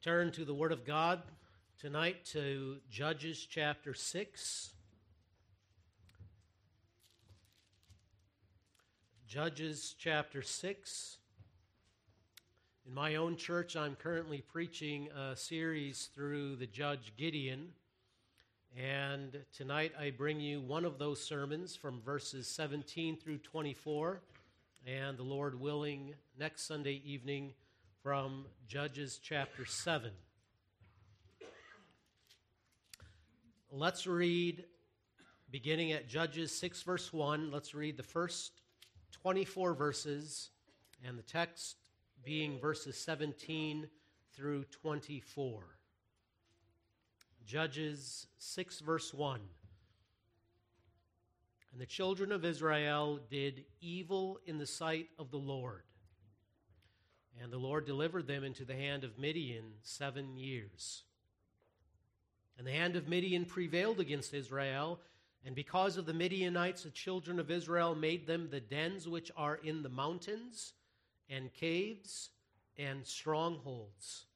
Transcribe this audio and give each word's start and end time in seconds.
turn 0.00 0.30
to 0.30 0.44
the 0.44 0.54
Word 0.54 0.70
of 0.70 0.84
God 0.84 1.20
tonight 1.80 2.24
to 2.26 2.76
Judges 2.88 3.44
chapter 3.50 3.94
6. 3.94 4.70
Judges 9.26 9.96
chapter 9.98 10.40
6. 10.40 11.16
In 12.86 12.94
my 12.94 13.16
own 13.16 13.36
church, 13.36 13.74
I'm 13.74 13.96
currently 13.96 14.40
preaching 14.40 15.08
a 15.08 15.34
series 15.34 16.10
through 16.14 16.56
the 16.56 16.68
Judge 16.68 17.12
Gideon. 17.16 17.70
And 18.76 19.36
tonight 19.52 19.94
I 20.00 20.10
bring 20.10 20.38
you 20.38 20.60
one 20.60 20.84
of 20.84 21.00
those 21.00 21.20
sermons 21.20 21.74
from 21.74 22.00
verses 22.02 22.46
17 22.46 23.16
through 23.16 23.38
24. 23.38 24.20
And 24.86 25.18
the 25.18 25.24
Lord 25.24 25.58
willing, 25.58 26.14
next 26.38 26.68
Sunday 26.68 27.02
evening 27.04 27.54
from 28.08 28.46
Judges 28.66 29.20
chapter 29.22 29.66
7. 29.66 30.10
Let's 33.70 34.06
read, 34.06 34.64
beginning 35.50 35.92
at 35.92 36.08
Judges 36.08 36.50
6, 36.52 36.84
verse 36.84 37.12
1. 37.12 37.50
Let's 37.50 37.74
read 37.74 37.98
the 37.98 38.02
first 38.02 38.62
24 39.12 39.74
verses, 39.74 40.48
and 41.06 41.18
the 41.18 41.22
text 41.22 41.76
being 42.24 42.58
verses 42.58 42.96
17 42.96 43.86
through 44.34 44.64
24. 44.64 45.64
Judges 47.44 48.26
6, 48.38 48.80
verse 48.80 49.12
1. 49.12 49.38
And 51.72 51.78
the 51.78 51.84
children 51.84 52.32
of 52.32 52.46
Israel 52.46 53.20
did 53.28 53.66
evil 53.82 54.40
in 54.46 54.56
the 54.56 54.64
sight 54.64 55.08
of 55.18 55.30
the 55.30 55.36
Lord. 55.36 55.82
And 57.40 57.52
the 57.52 57.58
Lord 57.58 57.86
delivered 57.86 58.26
them 58.26 58.44
into 58.44 58.64
the 58.64 58.74
hand 58.74 59.04
of 59.04 59.18
Midian 59.18 59.72
seven 59.82 60.36
years. 60.36 61.04
And 62.58 62.66
the 62.66 62.72
hand 62.72 62.96
of 62.96 63.08
Midian 63.08 63.44
prevailed 63.44 64.00
against 64.00 64.34
Israel, 64.34 65.00
and 65.44 65.54
because 65.54 65.96
of 65.96 66.06
the 66.06 66.12
Midianites, 66.12 66.82
the 66.82 66.90
children 66.90 67.38
of 67.38 67.50
Israel 67.50 67.94
made 67.94 68.26
them 68.26 68.48
the 68.50 68.60
dens 68.60 69.06
which 69.06 69.30
are 69.36 69.56
in 69.62 69.82
the 69.82 69.88
mountains, 69.88 70.72
and 71.30 71.52
caves, 71.52 72.30
and 72.76 73.06
strongholds. 73.06 74.26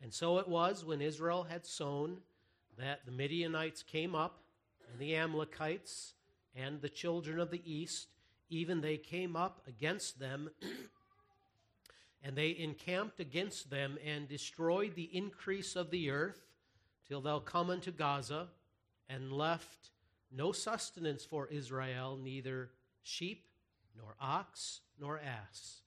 And 0.00 0.12
so 0.12 0.38
it 0.38 0.46
was 0.46 0.84
when 0.84 1.00
Israel 1.00 1.44
had 1.44 1.66
sown 1.66 2.18
that 2.78 3.06
the 3.06 3.12
Midianites 3.12 3.82
came 3.82 4.14
up, 4.14 4.40
and 4.90 5.00
the 5.00 5.16
Amalekites, 5.16 6.14
and 6.54 6.80
the 6.80 6.88
children 6.88 7.40
of 7.40 7.50
the 7.50 7.62
east, 7.64 8.08
even 8.48 8.80
they 8.80 8.96
came 8.96 9.34
up 9.34 9.62
against 9.66 10.20
them. 10.20 10.50
and 12.24 12.34
they 12.34 12.56
encamped 12.58 13.20
against 13.20 13.70
them 13.70 13.98
and 14.04 14.26
destroyed 14.26 14.94
the 14.94 15.10
increase 15.14 15.76
of 15.76 15.90
the 15.90 16.10
earth 16.10 16.40
till 17.06 17.20
thou 17.20 17.38
come 17.38 17.68
unto 17.68 17.92
Gaza, 17.92 18.48
and 19.10 19.30
left 19.30 19.90
no 20.32 20.50
sustenance 20.50 21.22
for 21.22 21.46
Israel, 21.48 22.18
neither 22.20 22.70
sheep, 23.02 23.46
nor 23.94 24.16
ox, 24.18 24.80
nor 24.98 25.18
ass. 25.18 25.82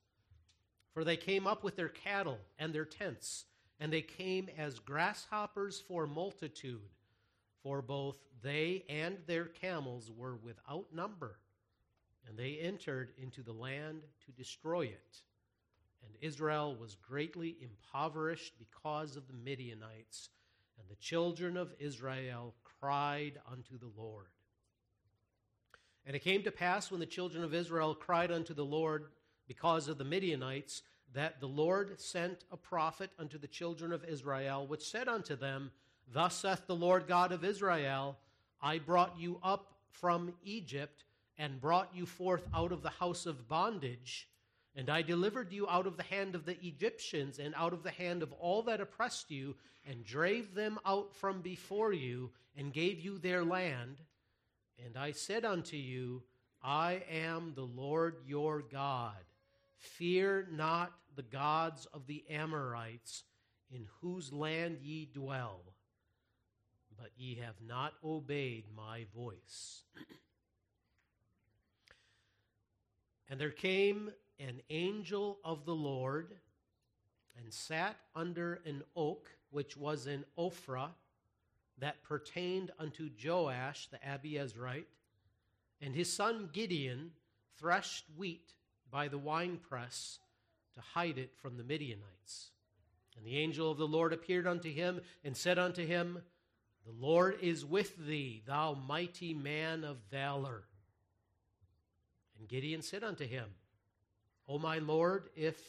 For 0.94 1.04
they 1.04 1.18
came 1.18 1.48
up 1.48 1.64
with 1.64 1.76
their 1.76 1.90
cattle 1.90 2.38
and 2.60 2.72
their 2.72 2.86
tents, 2.86 3.46
and 3.80 3.92
they 3.92 4.02
came 4.02 4.48
as 4.56 4.78
grasshoppers 4.78 5.80
for 5.80 6.06
multitude, 6.06 6.90
for 7.64 7.82
both 7.82 8.18
they 8.44 8.86
and 8.88 9.18
their 9.26 9.46
camels 9.46 10.12
were 10.16 10.36
without 10.36 10.94
number, 10.94 11.40
and 12.28 12.38
they 12.38 12.60
entered 12.60 13.12
into 13.22 13.42
the 13.42 13.54
land 13.54 14.04
to 14.26 14.32
destroy 14.32 14.82
it. 14.86 15.22
And 16.08 16.16
Israel 16.22 16.76
was 16.80 16.96
greatly 16.96 17.58
impoverished 17.62 18.54
because 18.58 19.18
of 19.18 19.28
the 19.28 19.34
Midianites 19.34 20.30
and 20.80 20.88
the 20.90 20.96
children 20.96 21.58
of 21.58 21.74
Israel 21.80 22.56
cried 22.80 23.40
unto 23.52 23.78
the 23.78 23.92
Lord. 23.98 24.28
And 26.06 26.16
it 26.16 26.24
came 26.24 26.44
to 26.44 26.52
pass 26.52 26.90
when 26.90 27.02
the 27.02 27.06
children 27.06 27.44
of 27.44 27.54
Israel 27.54 27.94
cried 27.94 28.32
unto 28.32 28.54
the 28.54 28.64
Lord 28.64 29.08
because 29.48 29.90
of 29.90 29.98
the 29.98 30.06
Midianites, 30.06 30.84
that 31.14 31.40
the 31.42 31.48
Lord 31.48 32.00
sent 32.00 32.46
a 32.52 32.58
prophet 32.58 33.10
unto 33.20 33.38
the 33.38 33.48
children 33.48 33.92
of 33.92 34.06
Israel, 34.06 34.68
which 34.68 34.90
said 34.90 35.08
unto 35.08 35.36
them, 35.36 35.72
Thus 36.14 36.36
saith 36.36 36.68
the 36.68 36.76
Lord 36.76 37.08
God 37.08 37.32
of 37.34 37.44
Israel, 37.44 38.18
I 38.62 38.78
brought 38.78 39.20
you 39.20 39.40
up 39.44 39.74
from 39.90 40.34
Egypt, 40.44 41.04
and 41.38 41.62
brought 41.62 41.92
you 41.94 42.06
forth 42.06 42.48
out 42.54 42.72
of 42.72 42.82
the 42.82 42.90
house 42.90 43.26
of 43.26 43.48
bondage 43.48 44.30
and 44.78 44.90
I 44.92 45.02
delivered 45.02 45.52
you 45.52 45.68
out 45.68 45.88
of 45.88 45.98
the 45.98 46.04
hand 46.04 46.36
of 46.36 46.46
the 46.46 46.64
Egyptians 46.64 47.40
and 47.40 47.56
out 47.56 47.74
of 47.74 47.82
the 47.82 47.90
hand 47.90 48.22
of 48.22 48.32
all 48.34 48.62
that 48.64 48.80
oppressed 48.80 49.32
you, 49.32 49.56
and 49.90 50.06
drave 50.06 50.54
them 50.54 50.78
out 50.86 51.16
from 51.16 51.42
before 51.42 51.94
you, 51.94 52.30
and 52.56 52.72
gave 52.72 53.00
you 53.00 53.18
their 53.18 53.44
land. 53.44 53.98
And 54.86 54.96
I 54.96 55.14
said 55.14 55.46
unto 55.46 55.78
you, 55.78 56.22
I 56.62 57.02
am 57.10 57.54
the 57.56 57.64
Lord 57.64 58.18
your 58.28 58.62
God. 58.62 59.16
Fear 59.78 60.50
not 60.52 60.94
the 61.16 61.24
gods 61.24 61.88
of 61.88 62.06
the 62.06 62.24
Amorites, 62.30 63.24
in 63.72 63.88
whose 64.02 64.32
land 64.32 64.78
ye 64.84 65.10
dwell. 65.12 65.62
But 66.96 67.10
ye 67.18 67.40
have 67.44 67.56
not 67.66 67.94
obeyed 68.04 68.66
my 68.76 69.06
voice. 69.16 69.86
and 73.30 73.40
there 73.40 73.50
came 73.50 74.12
an 74.40 74.62
angel 74.70 75.40
of 75.44 75.66
the 75.66 75.76
Lord 75.76 76.36
and 77.42 77.54
sat 77.54 77.96
under 78.16 78.62
an 78.66 78.84
oak 78.96 79.30
which 79.50 79.78
was 79.78 80.08
in 80.08 80.26
Ophrah 80.38 80.90
that 81.80 82.04
pertained 82.04 82.72
unto 82.80 83.10
Joash 83.24 83.88
the 83.88 83.98
Abiezrite, 83.98 84.88
and 85.82 85.96
his 85.96 86.12
son 86.12 86.50
Gideon 86.52 87.12
threshed 87.58 88.06
wheat 88.18 88.54
by 88.92 89.08
the 89.08 89.18
winepress 89.18 90.20
to 90.74 90.82
hide 90.82 91.18
it 91.18 91.36
from 91.42 91.58
the 91.58 91.64
Midianites. 91.64 92.52
And 93.16 93.26
the 93.26 93.38
angel 93.38 93.72
of 93.72 93.78
the 93.78 93.88
Lord 93.88 94.14
appeared 94.14 94.48
unto 94.48 94.72
him 94.72 95.02
and 95.24 95.36
said 95.36 95.58
unto 95.58 95.86
him, 95.86 96.20
The 96.86 97.06
Lord 97.06 97.38
is 97.42 97.66
with 97.66 97.96
thee, 97.98 98.44
thou 98.46 98.74
mighty 98.74 99.34
man 99.34 99.84
of 99.84 99.98
valor. 100.12 100.64
And 102.40 102.48
Gideon 102.48 102.82
said 102.82 103.04
unto 103.04 103.26
him, 103.26 103.46
O 104.48 104.58
my 104.58 104.80
Lord, 104.80 105.30
if 105.36 105.60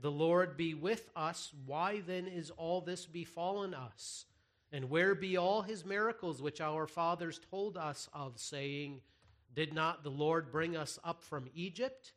the 0.00 0.10
Lord 0.10 0.56
be 0.56 0.74
with 0.74 1.10
us, 1.14 1.52
why 1.66 2.00
then 2.00 2.26
is 2.26 2.50
all 2.50 2.80
this 2.80 3.06
befallen 3.06 3.74
us? 3.74 4.26
And 4.72 4.90
where 4.90 5.14
be 5.14 5.36
all 5.36 5.62
his 5.62 5.84
miracles 5.84 6.40
which 6.40 6.60
our 6.60 6.86
fathers 6.86 7.40
told 7.50 7.76
us 7.76 8.08
of, 8.12 8.38
saying, 8.38 9.00
Did 9.54 9.74
not 9.74 10.02
the 10.02 10.10
Lord 10.10 10.50
bring 10.50 10.76
us 10.76 10.98
up 11.04 11.22
from 11.22 11.48
Egypt? 11.54 12.12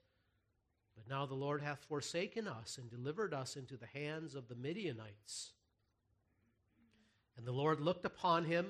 But 0.95 1.09
now 1.09 1.25
the 1.25 1.33
Lord 1.33 1.61
hath 1.61 1.83
forsaken 1.85 2.47
us 2.47 2.77
and 2.77 2.89
delivered 2.89 3.33
us 3.33 3.55
into 3.55 3.77
the 3.77 3.87
hands 3.87 4.35
of 4.35 4.47
the 4.47 4.55
Midianites. 4.55 5.51
And 7.37 7.45
the 7.45 7.51
Lord 7.51 7.79
looked 7.79 8.05
upon 8.05 8.45
him 8.45 8.67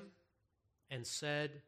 and 0.90 1.06
said, 1.06 1.62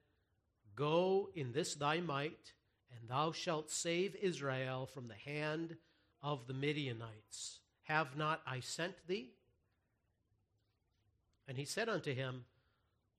Go 0.74 1.28
in 1.34 1.52
this 1.52 1.74
thy 1.74 2.00
might 2.00 2.52
and 3.00 3.08
thou 3.08 3.32
shalt 3.32 3.70
save 3.70 4.16
Israel 4.16 4.86
from 4.86 5.08
the 5.08 5.30
hand 5.30 5.76
of 6.22 6.46
the 6.46 6.54
Midianites. 6.54 7.60
Have 7.84 8.16
not 8.16 8.40
I 8.46 8.60
sent 8.60 8.94
thee? 9.06 9.30
And 11.48 11.56
he 11.56 11.64
said 11.64 11.88
unto 11.88 12.12
him, 12.12 12.44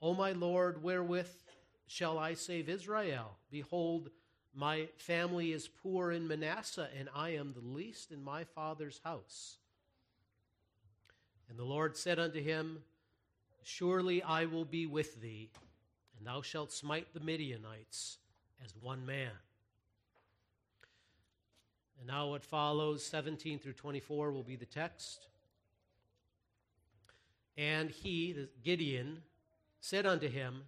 O 0.01 0.13
my 0.13 0.33
Lord, 0.33 0.83
wherewith 0.83 1.31
shall 1.87 2.19
I 2.19 2.33
save 2.33 2.69
Israel? 2.69 3.37
Behold, 3.49 4.09
my 4.53 4.87
family 4.97 5.53
is 5.53 5.67
poor 5.67 6.11
in 6.11 6.27
Manasseh, 6.27 6.89
and 6.97 7.09
I 7.15 7.29
am 7.29 7.53
the 7.53 7.67
least 7.67 8.11
in 8.11 8.23
my 8.23 8.43
father's 8.43 8.99
house. 9.03 9.57
And 11.49 11.57
the 11.57 11.63
Lord 11.63 11.95
said 11.95 12.19
unto 12.19 12.41
him, 12.41 12.79
Surely 13.63 14.21
I 14.23 14.45
will 14.45 14.65
be 14.65 14.85
with 14.85 15.21
thee, 15.21 15.49
and 16.17 16.27
thou 16.27 16.41
shalt 16.41 16.71
smite 16.71 17.13
the 17.13 17.19
Midianites 17.19 18.17
as 18.63 18.73
one 18.81 19.05
man. 19.05 19.31
And 21.97 22.07
now, 22.07 22.29
what 22.29 22.43
follows, 22.43 23.05
17 23.05 23.59
through 23.59 23.73
24, 23.73 24.31
will 24.31 24.43
be 24.43 24.55
the 24.55 24.65
text. 24.65 25.27
And 27.57 27.89
he, 27.89 28.47
Gideon, 28.63 29.23
said 29.79 30.05
unto 30.05 30.29
him, 30.29 30.63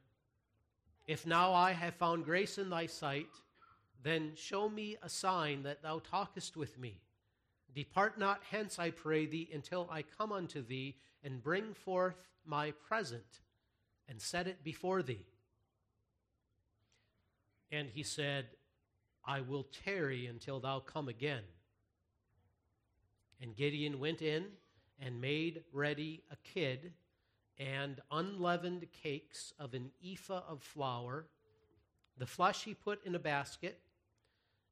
If 1.08 1.28
now 1.28 1.54
I 1.54 1.72
have 1.72 1.94
found 1.96 2.26
grace 2.26 2.58
in 2.58 2.70
thy 2.70 2.88
sight, 2.88 3.30
then 4.02 4.32
show 4.36 4.70
me 4.70 4.98
a 5.04 5.10
sign 5.10 5.64
that 5.64 5.84
thou 5.84 6.00
talkest 6.00 6.58
with 6.58 6.80
me. 6.80 7.02
Depart 7.76 8.18
not 8.18 8.42
hence, 8.50 8.80
I 8.80 8.90
pray 8.90 9.26
thee, 9.26 9.50
until 9.54 9.88
I 9.92 10.02
come 10.02 10.32
unto 10.32 10.62
thee 10.66 10.96
and 11.24 11.44
bring 11.44 11.74
forth 11.74 12.28
my 12.46 12.72
present 12.72 13.42
and 14.08 14.20
set 14.20 14.48
it 14.48 14.64
before 14.64 15.04
thee. 15.04 15.26
And 17.72 17.90
he 17.94 18.02
said, 18.02 18.48
I 19.30 19.42
will 19.42 19.68
tarry 19.86 20.26
until 20.26 20.60
thou 20.60 20.80
come 20.80 21.08
again. 21.08 21.44
And 23.40 23.56
Gideon 23.56 24.00
went 24.00 24.24
in 24.24 24.46
and 25.00 25.22
made 25.22 25.62
ready 25.72 26.24
a 26.32 26.36
kid 26.38 26.94
and 27.60 28.02
unleavened 28.10 28.88
cakes 29.04 29.54
of 29.60 29.76
an 29.76 29.92
ephah 30.04 30.42
of 30.50 30.64
flour. 30.64 31.28
The 32.18 32.26
flesh 32.26 32.64
he 32.64 32.74
put 32.74 33.06
in 33.06 33.14
a 33.14 33.20
basket, 33.20 33.80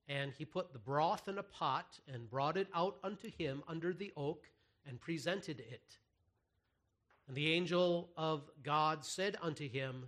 and 0.10 0.34
he 0.36 0.44
put 0.44 0.74
the 0.74 0.80
broth 0.80 1.28
in 1.28 1.38
a 1.38 1.44
pot, 1.44 2.00
and 2.12 2.28
brought 2.28 2.58
it 2.58 2.68
out 2.74 2.98
unto 3.04 3.30
him 3.30 3.62
under 3.68 3.94
the 3.94 4.12
oak, 4.18 4.48
and 4.88 5.00
presented 5.00 5.60
it. 5.60 6.00
And 7.28 7.38
the 7.38 7.54
angel 7.54 8.10
of 8.18 8.50
God 8.64 9.06
said 9.06 9.38
unto 9.40 9.70
him, 9.70 10.06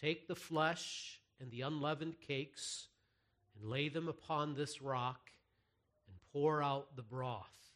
Take 0.00 0.26
the 0.26 0.34
flesh 0.34 1.20
and 1.38 1.48
the 1.52 1.60
unleavened 1.60 2.20
cakes, 2.20 2.88
and 3.60 3.70
lay 3.70 3.88
them 3.88 4.08
upon 4.08 4.54
this 4.54 4.80
rock, 4.80 5.30
and 6.08 6.16
pour 6.32 6.62
out 6.62 6.96
the 6.96 7.02
broth. 7.02 7.74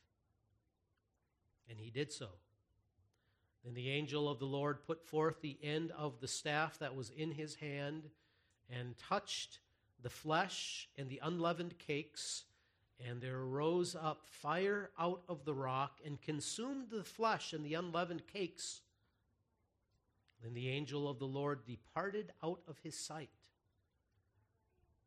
And 1.68 1.78
he 1.78 1.90
did 1.90 2.12
so. 2.12 2.28
Then 3.64 3.74
the 3.74 3.90
angel 3.90 4.28
of 4.28 4.38
the 4.38 4.44
Lord 4.44 4.84
put 4.86 5.02
forth 5.02 5.40
the 5.40 5.58
end 5.62 5.90
of 5.92 6.20
the 6.20 6.28
staff 6.28 6.78
that 6.78 6.94
was 6.94 7.10
in 7.10 7.32
his 7.32 7.56
hand, 7.56 8.10
and 8.70 8.96
touched 8.98 9.58
the 10.02 10.10
flesh 10.10 10.88
and 10.98 11.08
the 11.08 11.20
unleavened 11.22 11.78
cakes, 11.78 12.44
and 13.04 13.20
there 13.20 13.44
rose 13.44 13.96
up 13.96 14.26
fire 14.26 14.90
out 14.98 15.22
of 15.28 15.44
the 15.44 15.54
rock 15.54 15.98
and 16.04 16.20
consumed 16.20 16.88
the 16.90 17.04
flesh 17.04 17.52
and 17.52 17.64
the 17.64 17.74
unleavened 17.74 18.22
cakes. 18.26 18.82
Then 20.42 20.54
the 20.54 20.68
angel 20.68 21.08
of 21.08 21.18
the 21.18 21.26
Lord 21.26 21.64
departed 21.66 22.32
out 22.42 22.60
of 22.68 22.78
his 22.82 22.98
sight. 22.98 23.30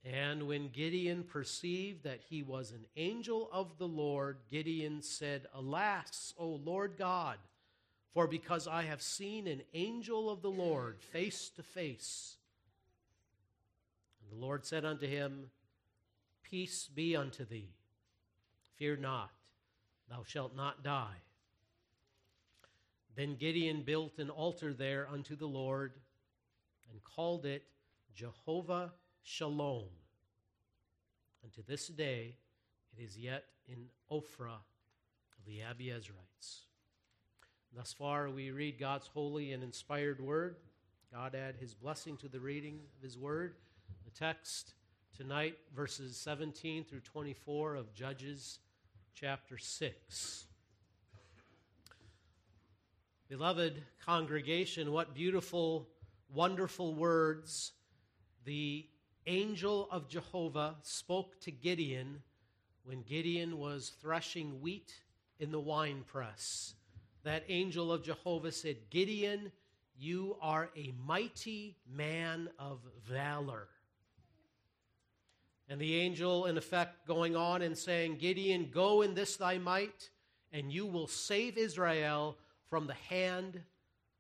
And 0.06 0.48
when 0.48 0.70
Gideon 0.70 1.24
perceived 1.24 2.04
that 2.04 2.22
he 2.30 2.42
was 2.42 2.72
an 2.72 2.86
angel 2.96 3.50
of 3.52 3.78
the 3.78 3.88
Lord, 3.88 4.38
Gideon 4.50 5.02
said, 5.02 5.48
Alas, 5.54 6.34
O 6.38 6.48
Lord 6.48 6.96
God, 6.98 7.38
for 8.14 8.28
because 8.28 8.68
I 8.68 8.84
have 8.84 9.02
seen 9.02 9.48
an 9.48 9.62
angel 9.74 10.30
of 10.30 10.42
the 10.42 10.52
Lord 10.52 11.02
face 11.02 11.50
to 11.56 11.64
face. 11.64 12.38
And 14.22 14.32
the 14.32 14.44
Lord 14.44 14.66
said 14.66 14.86
unto 14.86 15.08
him, 15.08 15.50
Peace 16.42 16.88
be 16.88 17.16
unto 17.16 17.44
thee. 17.44 17.74
Fear 18.78 18.98
not, 18.98 19.32
thou 20.10 20.24
shalt 20.24 20.56
not 20.56 20.84
die. 20.84 21.18
Then 23.16 23.36
Gideon 23.36 23.82
built 23.82 24.20
an 24.20 24.30
altar 24.30 24.74
there 24.74 25.10
unto 25.12 25.36
the 25.36 25.48
Lord 25.48 25.94
and 26.92 27.04
called 27.04 27.46
it 27.46 27.64
Jehovah 28.14 28.94
Shalom. 29.30 29.84
And 31.44 31.52
to 31.56 31.62
this 31.62 31.90
day 31.90 32.36
it 32.98 33.04
is 33.04 33.18
yet 33.18 33.44
in 33.68 33.88
Ophrah 34.10 34.54
of 34.54 35.46
the 35.46 35.60
Abiezrites. 35.60 36.62
Thus 37.76 37.92
far, 37.92 38.30
we 38.30 38.52
read 38.52 38.80
God's 38.80 39.08
holy 39.08 39.52
and 39.52 39.64
inspired 39.64 40.22
word. 40.22 40.56
God 41.12 41.36
add 41.36 41.58
his 41.60 41.74
blessing 41.74 42.16
to 42.18 42.30
the 42.30 42.40
reading 42.40 42.80
of 42.96 43.04
his 43.04 43.18
word. 43.18 43.56
The 44.06 44.18
text 44.18 44.76
tonight, 45.18 45.58
verses 45.76 46.16
17 46.16 46.86
through 46.86 47.02
24 47.02 47.76
of 47.76 47.94
Judges 47.94 48.60
chapter 49.14 49.58
6. 49.58 50.46
Beloved 53.28 53.84
congregation, 54.06 54.94
what 54.94 55.14
beautiful, 55.14 55.90
wonderful 56.34 56.96
words 56.96 57.74
the 58.46 58.86
angel 59.28 59.88
of 59.92 60.08
Jehovah 60.08 60.76
spoke 60.82 61.40
to 61.42 61.52
Gideon 61.52 62.22
when 62.84 63.04
Gideon 63.04 63.60
was 63.60 63.92
threshing 64.02 64.62
wheat 64.62 64.94
in 65.40 65.52
the 65.52 65.60
winepress. 65.60 66.74
That 67.24 67.44
angel 67.50 67.92
of 67.92 68.04
Jehovah 68.04 68.52
said, 68.52 68.78
Gideon, 68.90 69.52
you 70.00 70.38
are 70.42 70.70
a 70.78 70.94
mighty 71.06 71.76
man 71.94 72.50
of 72.58 72.80
valor. 73.06 73.68
And 75.70 75.82
the 75.82 75.96
angel, 75.96 76.46
in 76.46 76.58
effect, 76.58 77.06
going 77.06 77.36
on 77.36 77.62
and 77.62 77.78
saying, 77.78 78.18
Gideon, 78.18 78.70
go 78.72 79.02
in 79.02 79.14
this 79.14 79.36
thy 79.36 79.58
might, 79.58 80.10
and 80.54 80.72
you 80.72 80.86
will 80.86 81.08
save 81.08 81.58
Israel 81.58 82.38
from 82.70 82.88
the 82.88 82.94
hand 82.94 83.62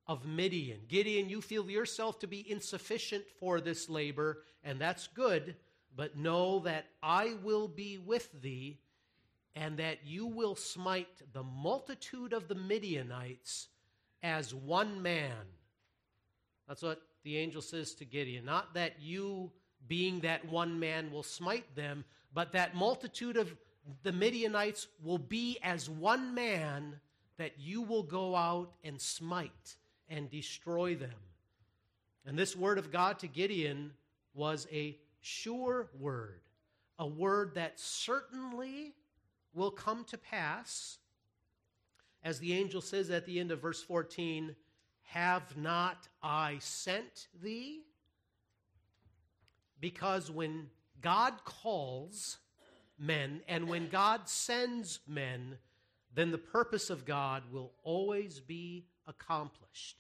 of 0.07 0.25
Midian. 0.25 0.80
Gideon, 0.88 1.30
you 1.30 1.42
feel 1.42 1.69
yourself 1.69 2.19
to 2.19 2.27
be 2.27 2.50
insufficient 2.50 3.25
for 3.39 3.59
this 3.59 3.89
labor, 3.89 4.44
and 4.63 4.80
that's 4.80 5.07
good, 5.07 5.56
but 5.95 6.18
know 6.18 6.59
that 6.59 6.86
I 7.04 7.36
will 7.44 7.68
be 7.68 7.98
with 7.98 8.30
thee, 8.42 8.80
and 9.56 9.77
that 9.77 10.00
you 10.06 10.25
will 10.25 10.56
smite 10.56 11.07
the 11.33 11.44
multitude 11.44 12.31
of 12.31 12.48
the 12.48 12.56
Midianites 12.56 13.68
as 14.24 14.54
one 14.54 15.01
man. 15.01 15.45
That's 16.68 16.83
what 16.83 17.01
the 17.24 17.38
angel 17.38 17.62
says 17.62 17.94
to 17.95 18.06
Gideon. 18.06 18.45
Not 18.45 18.74
that 18.75 19.01
you, 19.01 19.51
being 19.88 20.21
that 20.21 20.48
one 20.48 20.80
man, 20.80 21.12
will 21.12 21.24
smite 21.24 21.75
them, 21.75 22.06
but 22.33 22.54
that 22.54 22.75
multitude 22.75 23.36
of 23.36 23.56
the 24.04 24.12
Midianites 24.12 24.88
will 25.04 25.18
be 25.18 25.57
as 25.63 25.89
one 25.89 26.33
man 26.33 27.00
that 27.38 27.54
you 27.59 27.81
will 27.81 28.04
go 28.04 28.36
out 28.36 28.71
and 28.83 29.01
smite 29.01 29.75
and 30.09 30.30
destroy 30.30 30.95
them. 30.95 31.12
And 32.25 32.38
this 32.38 32.56
word 32.56 32.77
of 32.77 32.92
God 32.92 33.19
to 33.19 33.27
Gideon 33.27 33.92
was 34.33 34.68
a 34.71 34.98
sure 35.21 35.89
word, 36.00 36.42
a 37.00 37.07
word 37.07 37.56
that 37.56 37.80
certainly 37.80 38.94
will 39.54 39.71
come 39.71 40.04
to 40.06 40.18
pass. 40.18 40.98
As 42.24 42.39
the 42.39 42.54
angel 42.54 42.81
says 42.81 43.09
at 43.09 43.25
the 43.25 43.39
end 43.39 43.51
of 43.51 43.62
verse 43.62 43.81
14, 43.81 44.56
Have 45.04 45.57
not 45.57 46.07
I 46.21 46.57
sent 46.59 47.27
thee? 47.42 47.81
Because 49.80 50.30
when 50.30 50.68
God 51.01 51.33
calls 51.45 52.38
men 53.00 53.42
and 53.48 53.68
when 53.68 53.89
God 53.89 54.27
sends 54.27 55.00
men, 55.07 55.57
then 56.13 56.31
the 56.31 56.38
purpose 56.38 56.89
of 56.89 57.06
God 57.06 57.44
will 57.51 57.71
always 57.83 58.39
be 58.39 58.86
accomplished. 59.07 59.98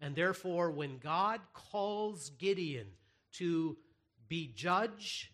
And 0.00 0.14
therefore, 0.14 0.70
when 0.70 0.98
God 0.98 1.40
calls 1.54 2.30
Gideon 2.30 2.86
to 3.32 3.76
be 4.28 4.52
judge 4.54 5.32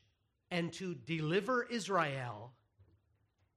and 0.50 0.72
to 0.74 0.94
deliver 0.94 1.64
Israel, 1.64 2.52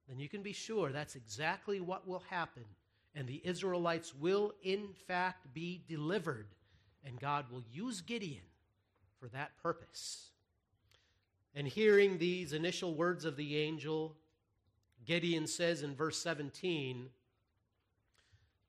then 0.08 0.18
you 0.18 0.28
can 0.28 0.42
be 0.42 0.52
sure 0.52 0.90
that's 0.90 1.16
exactly 1.16 1.80
what 1.80 2.06
will 2.06 2.22
happen. 2.30 2.64
And 3.14 3.26
the 3.26 3.40
Israelites 3.44 4.14
will, 4.14 4.52
in 4.62 4.88
fact, 5.06 5.52
be 5.54 5.82
delivered. 5.88 6.48
And 7.04 7.18
God 7.18 7.46
will 7.50 7.64
use 7.70 8.00
Gideon 8.00 8.44
for 9.18 9.28
that 9.28 9.50
purpose. 9.62 10.30
And 11.54 11.66
hearing 11.66 12.18
these 12.18 12.52
initial 12.52 12.94
words 12.94 13.24
of 13.24 13.36
the 13.36 13.56
angel, 13.56 14.16
Gideon 15.04 15.46
says 15.46 15.82
in 15.82 15.94
verse 15.94 16.18
17, 16.18 17.08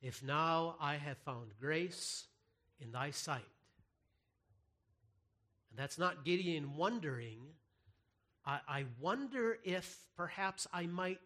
If 0.02 0.24
now 0.24 0.76
I 0.80 0.96
have 0.96 1.18
found 1.18 1.52
grace 1.60 2.26
in 2.80 2.92
thy 2.92 3.12
sight. 3.12 3.42
And 5.70 5.78
that's 5.78 5.98
not 5.98 6.24
Gideon 6.24 6.76
wondering. 6.76 7.40
I, 8.46 8.60
I 8.68 8.86
wonder 9.00 9.58
if 9.64 9.98
perhaps 10.16 10.68
I 10.74 10.86
might 10.86 11.20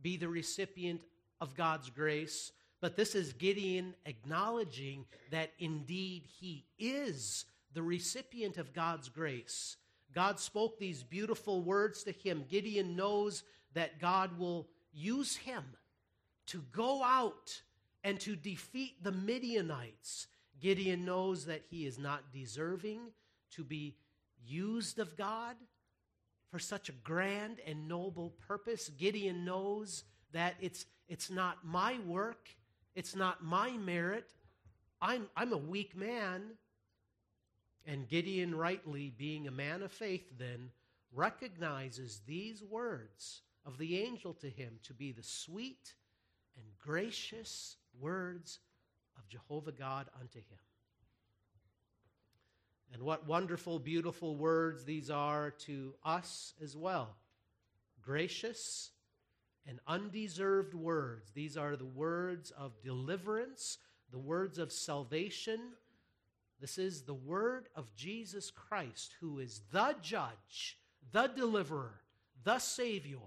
be 0.00 0.16
the 0.16 0.28
recipient 0.28 1.00
of 1.40 1.54
God's 1.54 1.90
grace. 1.90 2.52
But 2.80 2.96
this 2.96 3.14
is 3.14 3.32
Gideon 3.32 3.94
acknowledging 4.06 5.04
that 5.30 5.52
indeed 5.60 6.24
he 6.40 6.64
is 6.78 7.44
the 7.74 7.82
recipient 7.82 8.58
of 8.58 8.74
God's 8.74 9.08
grace. 9.08 9.76
God 10.12 10.38
spoke 10.38 10.78
these 10.78 11.02
beautiful 11.02 11.62
words 11.62 12.02
to 12.02 12.12
him. 12.12 12.44
Gideon 12.48 12.96
knows 12.96 13.44
that 13.74 14.00
God 14.00 14.38
will 14.38 14.68
use 14.92 15.36
him 15.36 15.64
to 16.46 16.62
go 16.72 17.02
out 17.02 17.62
and 18.04 18.18
to 18.20 18.36
defeat 18.36 19.02
the 19.02 19.12
Midianites. 19.12 20.26
Gideon 20.60 21.04
knows 21.04 21.46
that 21.46 21.62
he 21.70 21.86
is 21.86 21.98
not 21.98 22.32
deserving 22.32 23.00
to 23.52 23.64
be 23.64 23.96
used 24.44 24.98
of 24.98 25.16
God 25.16 25.56
for 26.50 26.58
such 26.58 26.88
a 26.88 26.92
grand 26.92 27.58
and 27.66 27.88
noble 27.88 28.34
purpose. 28.46 28.88
Gideon 28.90 29.44
knows 29.44 30.04
that 30.32 30.54
it's, 30.60 30.86
it's 31.08 31.30
not 31.30 31.58
my 31.64 31.98
work, 32.06 32.48
it's 32.94 33.16
not 33.16 33.42
my 33.42 33.70
merit. 33.70 34.30
I'm, 35.00 35.28
I'm 35.36 35.52
a 35.52 35.58
weak 35.58 35.96
man. 35.96 36.42
And 37.84 38.08
Gideon, 38.08 38.54
rightly 38.54 39.12
being 39.16 39.48
a 39.48 39.52
man 39.52 39.82
of 39.82 39.90
faith, 39.90 40.38
then 40.38 40.70
recognizes 41.12 42.20
these 42.26 42.62
words 42.62 43.42
of 43.66 43.78
the 43.78 44.00
angel 44.00 44.34
to 44.34 44.48
him 44.48 44.78
to 44.84 44.94
be 44.94 45.12
the 45.12 45.22
sweet 45.22 45.94
and 46.56 46.66
gracious 46.78 47.76
words 48.00 48.58
of 49.16 49.28
Jehovah 49.28 49.72
God 49.72 50.08
unto 50.20 50.38
him. 50.38 50.58
And 52.92 53.02
what 53.02 53.26
wonderful, 53.26 53.78
beautiful 53.78 54.36
words 54.36 54.84
these 54.84 55.10
are 55.10 55.50
to 55.60 55.94
us 56.04 56.52
as 56.62 56.76
well. 56.76 57.16
Gracious 58.02 58.90
and 59.66 59.78
undeserved 59.86 60.74
words. 60.74 61.30
These 61.32 61.56
are 61.56 61.76
the 61.76 61.86
words 61.86 62.50
of 62.50 62.82
deliverance, 62.82 63.78
the 64.10 64.18
words 64.18 64.58
of 64.58 64.72
salvation. 64.72 65.58
This 66.60 66.76
is 66.78 67.02
the 67.02 67.14
word 67.14 67.68
of 67.74 67.94
Jesus 67.96 68.50
Christ, 68.50 69.14
who 69.20 69.38
is 69.38 69.62
the 69.72 69.96
judge, 70.02 70.78
the 71.12 71.28
deliverer, 71.28 72.02
the 72.44 72.58
Savior, 72.58 73.18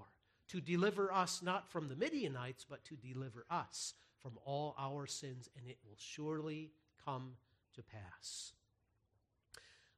to 0.49 0.61
deliver 0.61 1.11
us 1.11 1.41
not 1.41 1.67
from 1.67 1.87
the 1.89 1.95
Midianites, 1.95 2.65
but 2.69 2.85
to 2.85 2.95
deliver 2.95 3.45
us 3.49 3.93
from 4.25 4.39
all 4.43 4.73
our 4.79 5.05
sins, 5.05 5.51
and 5.55 5.67
it 5.69 5.77
will 5.85 5.97
surely 5.99 6.71
come 7.05 7.33
to 7.75 7.83
pass. 7.83 8.53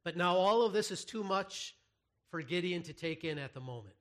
But 0.04 0.18
now 0.18 0.36
all 0.36 0.64
of 0.64 0.74
this 0.74 0.92
is 0.92 1.06
too 1.06 1.24
much 1.24 1.78
for 2.30 2.42
Gideon 2.42 2.84
to 2.84 2.94
take 2.94 3.24
in 3.24 3.38
at 3.38 3.54
the 3.54 3.62
moment. 3.62 3.96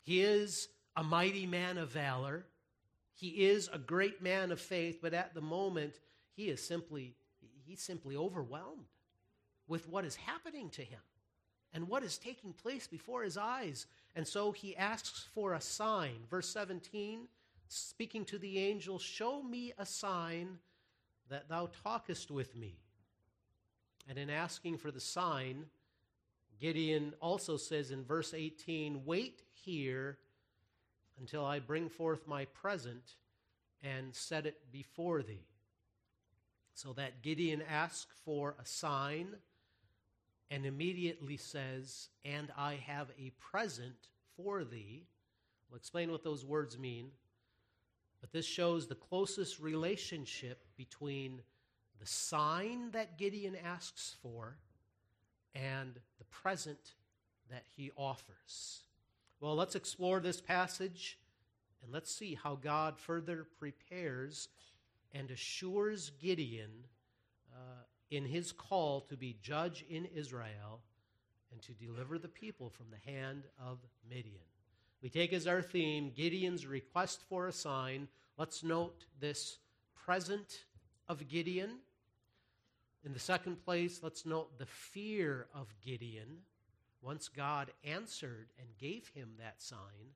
He 0.00 0.22
is 0.22 0.66
a 0.96 1.04
mighty 1.04 1.46
man 1.46 1.78
of 1.78 1.90
valor. 1.90 2.46
He 3.14 3.28
is 3.28 3.70
a 3.72 3.78
great 3.78 4.20
man 4.22 4.50
of 4.50 4.60
faith, 4.60 4.98
but 5.00 5.14
at 5.14 5.34
the 5.34 5.40
moment, 5.40 6.00
he 6.34 6.48
is 6.48 6.60
simply 6.60 7.14
he's 7.64 7.80
simply 7.80 8.16
overwhelmed 8.16 8.86
with 9.68 9.88
what 9.88 10.04
is 10.04 10.16
happening 10.16 10.68
to 10.70 10.82
him 10.82 10.98
and 11.72 11.86
what 11.86 12.02
is 12.02 12.18
taking 12.18 12.52
place 12.52 12.88
before 12.88 13.22
his 13.22 13.36
eyes. 13.36 13.86
And 14.16 14.26
so 14.26 14.50
he 14.50 14.76
asks 14.76 15.28
for 15.32 15.52
a 15.52 15.60
sign. 15.60 16.16
Verse 16.28 16.48
17, 16.48 17.28
speaking 17.74 18.24
to 18.26 18.38
the 18.38 18.58
angel, 18.58 18.98
Show 18.98 19.42
me 19.42 19.72
a 19.78 19.86
sign 19.86 20.58
that 21.28 21.48
thou 21.48 21.70
talkest 21.82 22.30
with 22.30 22.56
me. 22.56 22.76
And 24.08 24.18
in 24.18 24.30
asking 24.30 24.78
for 24.78 24.90
the 24.90 25.00
sign, 25.00 25.66
Gideon 26.60 27.14
also 27.20 27.56
says 27.56 27.90
in 27.90 28.04
verse 28.04 28.34
18, 28.34 29.04
Wait 29.04 29.42
here 29.64 30.18
until 31.18 31.44
I 31.44 31.58
bring 31.58 31.88
forth 31.88 32.26
my 32.26 32.44
present 32.46 33.16
and 33.82 34.14
set 34.14 34.46
it 34.46 34.58
before 34.70 35.22
thee. 35.22 35.46
So 36.74 36.92
that 36.94 37.22
Gideon 37.22 37.62
asks 37.62 38.14
for 38.24 38.54
a 38.60 38.66
sign 38.66 39.36
and 40.50 40.66
immediately 40.66 41.36
says, 41.36 42.08
And 42.24 42.50
I 42.56 42.74
have 42.86 43.08
a 43.18 43.32
present 43.40 44.08
for 44.36 44.64
thee. 44.64 45.06
We'll 45.70 45.78
explain 45.78 46.10
what 46.10 46.24
those 46.24 46.44
words 46.44 46.78
mean. 46.78 47.10
But 48.22 48.32
this 48.32 48.46
shows 48.46 48.86
the 48.86 48.94
closest 48.94 49.60
relationship 49.60 50.64
between 50.78 51.42
the 52.00 52.06
sign 52.06 52.92
that 52.92 53.18
Gideon 53.18 53.56
asks 53.62 54.16
for 54.22 54.56
and 55.54 56.00
the 56.18 56.24
present 56.24 56.94
that 57.50 57.64
he 57.76 57.90
offers. 57.96 58.84
Well, 59.40 59.56
let's 59.56 59.74
explore 59.74 60.20
this 60.20 60.40
passage 60.40 61.18
and 61.82 61.92
let's 61.92 62.14
see 62.14 62.38
how 62.40 62.54
God 62.54 62.98
further 62.98 63.46
prepares 63.58 64.48
and 65.12 65.30
assures 65.30 66.12
Gideon 66.20 66.86
uh, 67.52 67.82
in 68.10 68.24
his 68.24 68.52
call 68.52 69.00
to 69.02 69.16
be 69.16 69.36
judge 69.42 69.84
in 69.90 70.06
Israel 70.06 70.80
and 71.50 71.60
to 71.62 71.72
deliver 71.72 72.18
the 72.18 72.28
people 72.28 72.70
from 72.70 72.86
the 72.90 73.10
hand 73.10 73.42
of 73.60 73.78
Midian. 74.08 74.51
We 75.02 75.08
take 75.08 75.32
as 75.32 75.48
our 75.48 75.62
theme 75.62 76.12
Gideon's 76.14 76.64
request 76.64 77.24
for 77.28 77.48
a 77.48 77.52
sign. 77.52 78.06
Let's 78.38 78.62
note 78.62 79.04
this 79.20 79.58
present 80.06 80.64
of 81.08 81.28
Gideon. 81.28 81.78
In 83.04 83.12
the 83.12 83.18
second 83.18 83.64
place, 83.64 84.00
let's 84.02 84.24
note 84.24 84.58
the 84.58 84.66
fear 84.66 85.48
of 85.52 85.74
Gideon 85.84 86.42
once 87.00 87.28
God 87.28 87.72
answered 87.82 88.46
and 88.60 88.68
gave 88.78 89.08
him 89.08 89.30
that 89.40 89.60
sign. 89.60 90.14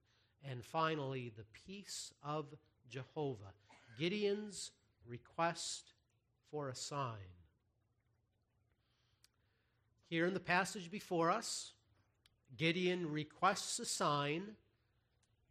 And 0.49 0.65
finally, 0.65 1.33
the 1.37 1.47
peace 1.67 2.13
of 2.23 2.47
Jehovah. 2.89 3.55
Gideon's 3.99 4.71
request 5.05 5.95
for 6.51 6.69
a 6.69 6.77
sign. 6.77 7.17
Here 10.09 10.27
in 10.27 10.35
the 10.35 10.39
passage 10.39 10.93
before 10.93 11.33
us, 11.33 11.73
Gideon 12.57 13.11
requests 13.11 13.81
a 13.81 13.85
sign, 13.85 14.55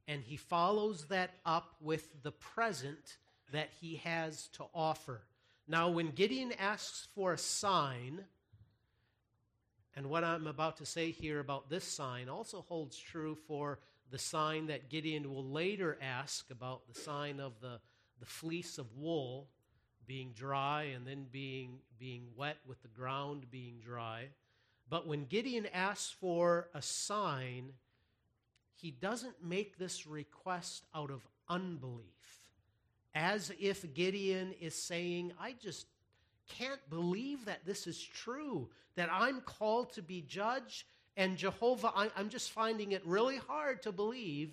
and 0.07 0.21
he 0.23 0.37
follows 0.37 1.05
that 1.05 1.31
up 1.45 1.75
with 1.81 2.23
the 2.23 2.31
present 2.31 3.17
that 3.51 3.69
he 3.79 3.95
has 3.97 4.47
to 4.49 4.65
offer. 4.73 5.21
Now, 5.67 5.89
when 5.89 6.11
Gideon 6.11 6.53
asks 6.59 7.07
for 7.15 7.33
a 7.33 7.37
sign, 7.37 8.23
and 9.95 10.09
what 10.09 10.23
I'm 10.23 10.47
about 10.47 10.77
to 10.77 10.85
say 10.85 11.11
here 11.11 11.39
about 11.39 11.69
this 11.69 11.85
sign 11.85 12.29
also 12.29 12.65
holds 12.67 12.97
true 12.97 13.35
for 13.47 13.79
the 14.11 14.19
sign 14.19 14.67
that 14.67 14.89
Gideon 14.89 15.33
will 15.33 15.45
later 15.45 15.97
ask 16.01 16.51
about 16.51 16.87
the 16.87 16.99
sign 16.99 17.39
of 17.39 17.53
the, 17.61 17.79
the 18.19 18.25
fleece 18.25 18.77
of 18.77 18.85
wool 18.95 19.47
being 20.05 20.33
dry 20.35 20.83
and 20.95 21.07
then 21.07 21.25
being, 21.31 21.79
being 21.97 22.27
wet 22.35 22.57
with 22.67 22.81
the 22.83 22.87
ground 22.89 23.49
being 23.49 23.79
dry. 23.83 24.27
But 24.89 25.07
when 25.07 25.25
Gideon 25.25 25.65
asks 25.73 26.11
for 26.11 26.67
a 26.75 26.81
sign, 26.81 27.73
he 28.75 28.91
doesn't 28.91 29.43
make 29.43 29.77
this 29.77 30.05
request 30.05 30.85
out 30.93 31.11
of 31.11 31.25
unbelief, 31.47 32.05
as 33.13 33.51
if 33.59 33.93
Gideon 33.93 34.53
is 34.59 34.75
saying, 34.75 35.31
I 35.39 35.53
just 35.53 35.87
can't 36.49 36.81
believe 36.89 37.45
that 37.45 37.65
this 37.65 37.87
is 37.87 38.01
true, 38.01 38.69
that 38.95 39.09
I'm 39.11 39.41
called 39.41 39.93
to 39.93 40.01
be 40.01 40.21
judge. 40.21 40.85
And 41.17 41.37
Jehovah, 41.37 41.91
I'm 41.95 42.29
just 42.29 42.51
finding 42.51 42.91
it 42.91 43.01
really 43.05 43.37
hard 43.37 43.81
to 43.83 43.91
believe 43.91 44.51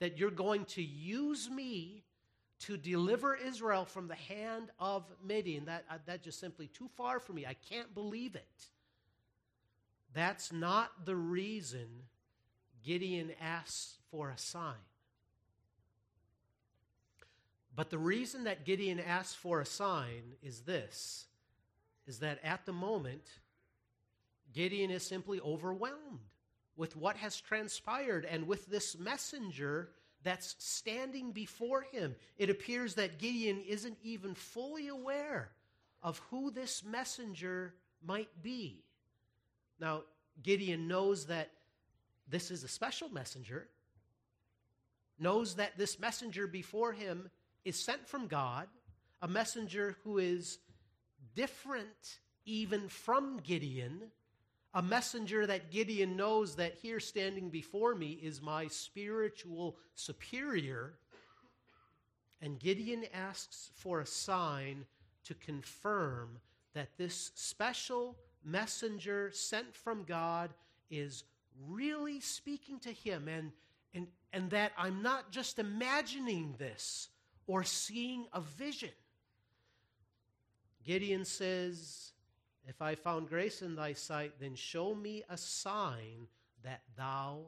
that 0.00 0.18
you're 0.18 0.32
going 0.32 0.64
to 0.64 0.82
use 0.82 1.48
me 1.48 2.02
to 2.60 2.76
deliver 2.76 3.36
Israel 3.36 3.84
from 3.84 4.08
the 4.08 4.16
hand 4.16 4.70
of 4.78 5.04
Midian. 5.24 5.66
That, 5.66 5.84
uh, 5.88 5.98
that's 6.04 6.24
just 6.24 6.40
simply 6.40 6.66
too 6.66 6.88
far 6.96 7.20
for 7.20 7.32
me. 7.32 7.46
I 7.46 7.54
can't 7.54 7.94
believe 7.94 8.34
it. 8.34 8.66
That's 10.12 10.52
not 10.52 11.04
the 11.04 11.16
reason 11.16 11.88
Gideon 12.84 13.32
asks 13.40 13.96
for 14.10 14.30
a 14.30 14.38
sign. 14.38 14.74
But 17.74 17.90
the 17.90 17.98
reason 17.98 18.44
that 18.44 18.64
Gideon 18.64 19.00
asks 19.00 19.34
for 19.34 19.60
a 19.60 19.66
sign 19.66 20.34
is 20.42 20.60
this 20.60 21.26
is 22.06 22.18
that 22.18 22.40
at 22.44 22.66
the 22.66 22.72
moment, 22.72 23.22
Gideon 24.52 24.90
is 24.90 25.02
simply 25.02 25.40
overwhelmed 25.40 26.20
with 26.76 26.96
what 26.96 27.16
has 27.16 27.40
transpired 27.40 28.24
and 28.24 28.46
with 28.46 28.66
this 28.66 28.98
messenger 28.98 29.90
that's 30.22 30.54
standing 30.58 31.32
before 31.32 31.82
him. 31.82 32.14
It 32.36 32.50
appears 32.50 32.94
that 32.94 33.18
Gideon 33.18 33.62
isn't 33.66 33.98
even 34.02 34.34
fully 34.34 34.88
aware 34.88 35.52
of 36.02 36.20
who 36.30 36.50
this 36.50 36.84
messenger 36.84 37.74
might 38.04 38.42
be. 38.42 38.84
Now, 39.80 40.02
Gideon 40.42 40.88
knows 40.88 41.26
that 41.26 41.50
this 42.28 42.50
is 42.50 42.64
a 42.64 42.68
special 42.68 43.08
messenger, 43.08 43.68
knows 45.18 45.54
that 45.56 45.76
this 45.76 45.98
messenger 46.00 46.46
before 46.46 46.92
him 46.92 47.30
is 47.64 47.78
sent 47.78 48.08
from 48.08 48.26
God, 48.26 48.68
a 49.20 49.28
messenger 49.28 49.96
who 50.02 50.18
is 50.18 50.58
different 51.34 52.18
even 52.44 52.88
from 52.88 53.38
Gideon, 53.38 54.02
a 54.74 54.82
messenger 54.82 55.46
that 55.46 55.70
Gideon 55.70 56.16
knows 56.16 56.56
that 56.56 56.74
here 56.80 56.98
standing 56.98 57.50
before 57.50 57.94
me 57.94 58.12
is 58.22 58.40
my 58.40 58.66
spiritual 58.66 59.76
superior. 59.94 60.94
And 62.40 62.58
Gideon 62.58 63.04
asks 63.12 63.70
for 63.74 64.00
a 64.00 64.06
sign 64.06 64.86
to 65.24 65.34
confirm 65.34 66.38
that 66.74 66.96
this 66.96 67.32
special 67.34 68.16
messenger 68.44 69.30
sent 69.32 69.74
from 69.76 70.04
God 70.04 70.50
is 70.90 71.24
really 71.68 72.20
speaking 72.20 72.78
to 72.80 72.92
him 72.92 73.28
and, 73.28 73.52
and, 73.94 74.06
and 74.32 74.50
that 74.50 74.72
I'm 74.76 75.02
not 75.02 75.30
just 75.30 75.58
imagining 75.58 76.54
this 76.58 77.08
or 77.46 77.64
seeing 77.64 78.26
a 78.32 78.40
vision. 78.40 78.90
Gideon 80.84 81.24
says, 81.24 82.12
If 82.66 82.82
I 82.82 82.94
found 82.94 83.28
grace 83.28 83.62
in 83.62 83.76
thy 83.76 83.92
sight, 83.92 84.34
then 84.40 84.54
show 84.54 84.94
me 84.94 85.22
a 85.28 85.36
sign 85.36 86.26
that 86.64 86.82
thou 86.96 87.46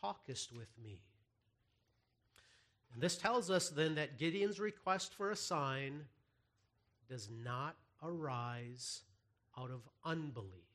talkest 0.00 0.52
with 0.52 0.68
me. 0.82 1.02
And 2.92 3.02
this 3.02 3.16
tells 3.16 3.50
us 3.50 3.68
then 3.68 3.94
that 3.94 4.18
Gideon's 4.18 4.58
request 4.58 5.14
for 5.14 5.30
a 5.30 5.36
sign 5.36 6.04
does 7.08 7.28
not 7.30 7.76
arise 8.02 9.02
out 9.58 9.70
of 9.70 9.82
unbelief. 10.04 10.69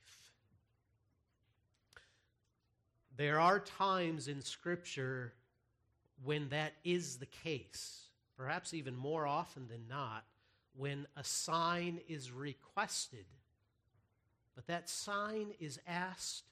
There 3.18 3.40
are 3.40 3.60
times 3.60 4.28
in 4.28 4.42
Scripture 4.42 5.34
when 6.24 6.50
that 6.50 6.74
is 6.84 7.18
the 7.18 7.26
case 7.26 8.06
perhaps 8.36 8.74
even 8.74 8.96
more 8.96 9.26
often 9.26 9.68
than 9.68 9.88
not, 9.90 10.26
when 10.76 11.08
a 11.16 11.24
sign 11.24 12.02
is 12.08 12.32
requested, 12.32 13.26
but 14.56 14.68
that 14.68 14.90
sign 14.90 15.54
is 15.60 15.80
asked 15.88 16.44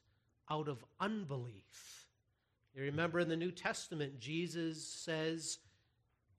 out 0.50 0.67
of 0.67 0.84
unbelief. 1.00 2.08
You 2.74 2.84
remember 2.84 3.20
in 3.20 3.29
the 3.29 3.36
New 3.36 3.51
Testament, 3.51 4.20
Jesus 4.20 4.84
says, 4.84 5.60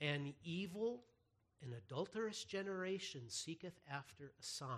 An 0.00 0.34
evil 0.42 1.02
and 1.62 1.72
adulterous 1.74 2.44
generation 2.44 3.22
seeketh 3.28 3.78
after 3.90 4.24
a 4.24 4.42
sign. 4.42 4.68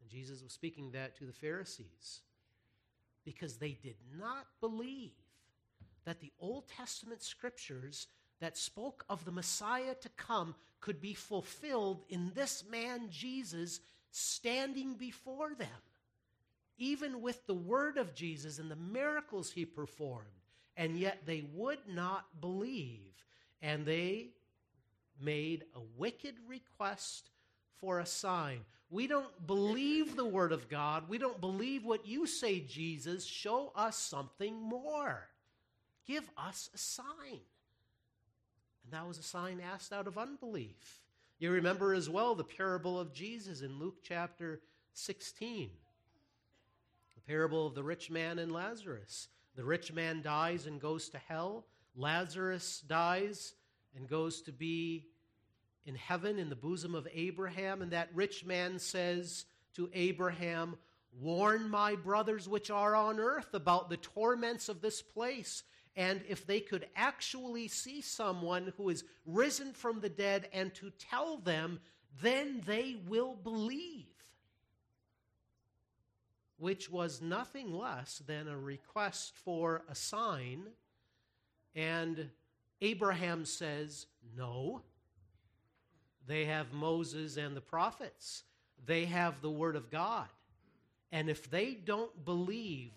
And 0.00 0.10
Jesus 0.10 0.42
was 0.42 0.52
speaking 0.52 0.92
that 0.92 1.16
to 1.16 1.24
the 1.24 1.32
Pharisees 1.32 2.20
because 3.26 3.56
they 3.56 3.76
did 3.82 3.96
not 4.18 4.46
believe 4.60 5.12
that 6.06 6.20
the 6.20 6.32
Old 6.38 6.68
Testament 6.68 7.22
scriptures 7.22 8.06
that 8.40 8.56
spoke 8.56 9.04
of 9.10 9.24
the 9.24 9.32
Messiah 9.32 9.94
to 10.00 10.08
come 10.10 10.54
could 10.80 11.00
be 11.00 11.12
fulfilled 11.12 12.04
in 12.08 12.30
this 12.34 12.64
man 12.70 13.08
Jesus 13.10 13.80
standing 14.12 14.94
before 14.94 15.54
them. 15.54 15.68
Even 16.78 17.20
with 17.20 17.46
the 17.46 17.54
word 17.54 17.98
of 17.98 18.14
Jesus 18.14 18.58
and 18.58 18.70
the 18.70 18.76
miracles 18.76 19.50
he 19.50 19.64
performed, 19.64 20.26
and 20.76 20.98
yet 20.98 21.22
they 21.26 21.44
would 21.54 21.78
not 21.88 22.26
believe. 22.40 23.24
And 23.62 23.84
they 23.84 24.28
made 25.20 25.64
a 25.74 25.80
wicked 25.96 26.34
request 26.46 27.30
for 27.80 27.98
a 27.98 28.06
sign. 28.06 28.60
We 28.90 29.06
don't 29.06 29.46
believe 29.46 30.14
the 30.14 30.24
word 30.24 30.52
of 30.52 30.68
God. 30.68 31.08
We 31.08 31.18
don't 31.18 31.40
believe 31.40 31.84
what 31.84 32.06
you 32.06 32.26
say, 32.26 32.60
Jesus. 32.60 33.24
Show 33.24 33.72
us 33.74 33.96
something 33.96 34.54
more. 34.54 35.28
Give 36.06 36.28
us 36.38 36.70
a 36.72 36.78
sign. 36.78 37.40
And 38.84 38.92
that 38.92 39.06
was 39.06 39.18
a 39.18 39.24
sign 39.24 39.60
asked 39.60 39.92
out 39.92 40.06
of 40.06 40.16
unbelief. 40.16 41.00
You 41.38 41.50
remember 41.50 41.92
as 41.92 42.08
well 42.08 42.34
the 42.34 42.44
parable 42.44 42.98
of 42.98 43.12
Jesus 43.12 43.60
in 43.60 43.78
Luke 43.78 43.96
chapter 44.02 44.60
16. 44.92 45.68
The 47.16 47.20
parable 47.22 47.66
of 47.66 47.74
the 47.74 47.82
rich 47.82 48.08
man 48.08 48.38
and 48.38 48.52
Lazarus. 48.52 49.28
The 49.56 49.64
rich 49.64 49.92
man 49.92 50.22
dies 50.22 50.66
and 50.66 50.80
goes 50.80 51.08
to 51.08 51.18
hell. 51.18 51.66
Lazarus 51.96 52.84
dies 52.86 53.54
and 53.96 54.08
goes 54.08 54.42
to 54.42 54.52
be 54.52 55.08
in 55.86 55.94
heaven 55.94 56.38
in 56.38 56.50
the 56.50 56.56
bosom 56.56 56.94
of 56.94 57.08
Abraham. 57.14 57.80
And 57.80 57.92
that 57.92 58.10
rich 58.14 58.44
man 58.44 58.78
says 58.78 59.46
to 59.74 59.88
Abraham, 59.94 60.76
Warn 61.18 61.70
my 61.70 61.96
brothers 61.96 62.46
which 62.46 62.70
are 62.70 62.94
on 62.94 63.18
earth 63.18 63.54
about 63.54 63.88
the 63.88 63.96
torments 63.96 64.68
of 64.68 64.82
this 64.82 65.00
place 65.00 65.62
and 65.96 66.20
if 66.28 66.46
they 66.46 66.60
could 66.60 66.86
actually 66.94 67.68
see 67.68 68.02
someone 68.02 68.74
who 68.76 68.90
is 68.90 69.02
risen 69.24 69.72
from 69.72 70.00
the 70.00 70.10
dead 70.10 70.48
and 70.52 70.74
to 70.74 70.90
tell 70.90 71.38
them, 71.38 71.80
then 72.20 72.62
they 72.66 72.96
will 73.08 73.34
believe. 73.34 74.04
Which 76.58 76.90
was 76.90 77.22
nothing 77.22 77.72
less 77.72 78.22
than 78.26 78.46
a 78.46 78.58
request 78.58 79.36
for 79.42 79.84
a 79.88 79.94
sign. 79.94 80.64
And 81.74 82.28
Abraham 82.82 83.46
says, 83.46 84.06
No. 84.36 84.82
They 86.26 86.44
have 86.46 86.72
Moses 86.72 87.36
and 87.36 87.56
the 87.56 87.60
prophets, 87.60 88.44
they 88.84 89.04
have 89.06 89.40
the 89.40 89.50
Word 89.50 89.76
of 89.76 89.90
God. 89.90 90.28
And 91.12 91.30
if 91.30 91.50
they 91.50 91.74
don't 91.74 92.24
believe 92.24 92.92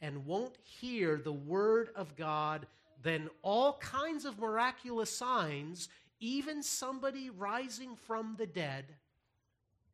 and 0.00 0.26
won't 0.26 0.56
hear 0.62 1.16
the 1.16 1.32
word 1.32 1.88
of 1.96 2.14
God, 2.14 2.66
then 3.02 3.30
all 3.42 3.78
kinds 3.78 4.24
of 4.24 4.38
miraculous 4.38 5.10
signs, 5.10 5.88
even 6.20 6.62
somebody 6.62 7.30
rising 7.30 7.96
from 7.96 8.34
the 8.38 8.46
dead, 8.46 8.84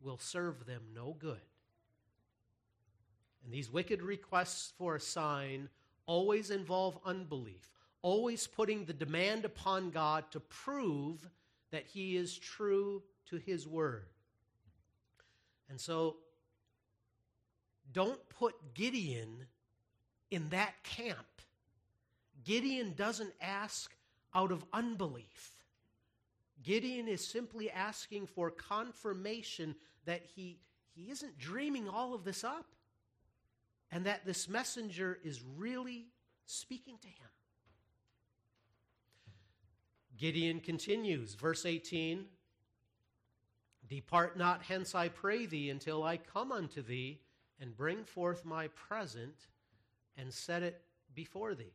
will 0.02 0.18
serve 0.18 0.66
them 0.66 0.82
no 0.94 1.16
good. 1.18 1.40
And 3.44 3.52
these 3.54 3.72
wicked 3.72 4.02
requests 4.02 4.72
for 4.76 4.96
a 4.96 5.00
sign 5.00 5.68
always 6.06 6.50
involve 6.50 6.98
unbelief, 7.04 7.70
always 8.02 8.46
putting 8.46 8.84
the 8.84 8.92
demand 8.92 9.44
upon 9.44 9.90
God 9.90 10.24
to 10.32 10.40
prove 10.40 11.28
that 11.70 11.86
He 11.86 12.16
is 12.16 12.36
true 12.36 13.02
to 13.26 13.36
His 13.36 13.66
word. 13.66 14.06
And 15.68 15.80
so, 15.80 16.16
don't 17.92 18.20
put 18.28 18.74
Gideon 18.74 19.46
in 20.30 20.48
that 20.50 20.82
camp. 20.82 21.26
Gideon 22.44 22.94
doesn't 22.96 23.32
ask 23.40 23.94
out 24.34 24.52
of 24.52 24.64
unbelief. 24.72 25.52
Gideon 26.62 27.08
is 27.08 27.26
simply 27.26 27.70
asking 27.70 28.26
for 28.26 28.50
confirmation 28.50 29.74
that 30.04 30.22
he, 30.34 30.58
he 30.94 31.10
isn't 31.10 31.38
dreaming 31.38 31.88
all 31.88 32.14
of 32.14 32.24
this 32.24 32.44
up 32.44 32.66
and 33.90 34.04
that 34.06 34.24
this 34.24 34.48
messenger 34.48 35.18
is 35.24 35.42
really 35.56 36.06
speaking 36.46 36.96
to 37.00 37.08
him. 37.08 37.28
Gideon 40.20 40.60
continues, 40.60 41.34
verse 41.34 41.64
18 41.64 42.26
Depart 43.88 44.36
not 44.36 44.62
hence, 44.62 44.94
I 44.94 45.08
pray 45.08 45.46
thee, 45.46 45.70
until 45.70 46.04
I 46.04 46.18
come 46.18 46.52
unto 46.52 46.82
thee 46.82 47.22
and 47.58 47.74
bring 47.74 48.04
forth 48.04 48.44
my 48.44 48.68
present 48.68 49.34
and 50.16 50.32
set 50.32 50.62
it 50.62 50.82
before 51.14 51.54
thee. 51.54 51.72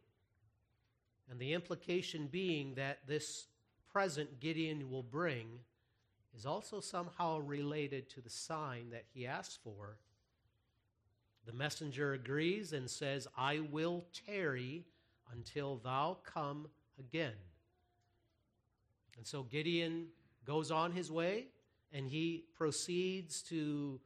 And 1.29 1.39
the 1.39 1.53
implication 1.53 2.27
being 2.27 2.75
that 2.75 2.99
this 3.07 3.47
present 3.91 4.39
Gideon 4.39 4.91
will 4.91 5.03
bring 5.03 5.47
is 6.37 6.45
also 6.45 6.79
somehow 6.79 7.39
related 7.39 8.09
to 8.11 8.21
the 8.21 8.29
sign 8.29 8.91
that 8.91 9.05
he 9.11 9.25
asks 9.25 9.57
for. 9.61 9.97
The 11.47 11.53
messenger 11.53 12.13
agrees 12.13 12.73
and 12.73 12.89
says, 12.89 13.27
I 13.35 13.59
will 13.71 14.05
tarry 14.25 14.85
until 15.33 15.77
thou 15.77 16.19
come 16.23 16.67
again. 16.99 17.33
And 19.17 19.25
so 19.25 19.43
Gideon 19.43 20.07
goes 20.45 20.71
on 20.71 20.91
his 20.91 21.11
way 21.11 21.47
and 21.91 22.07
he 22.07 22.45
proceeds 22.55 23.41
to 23.43 23.99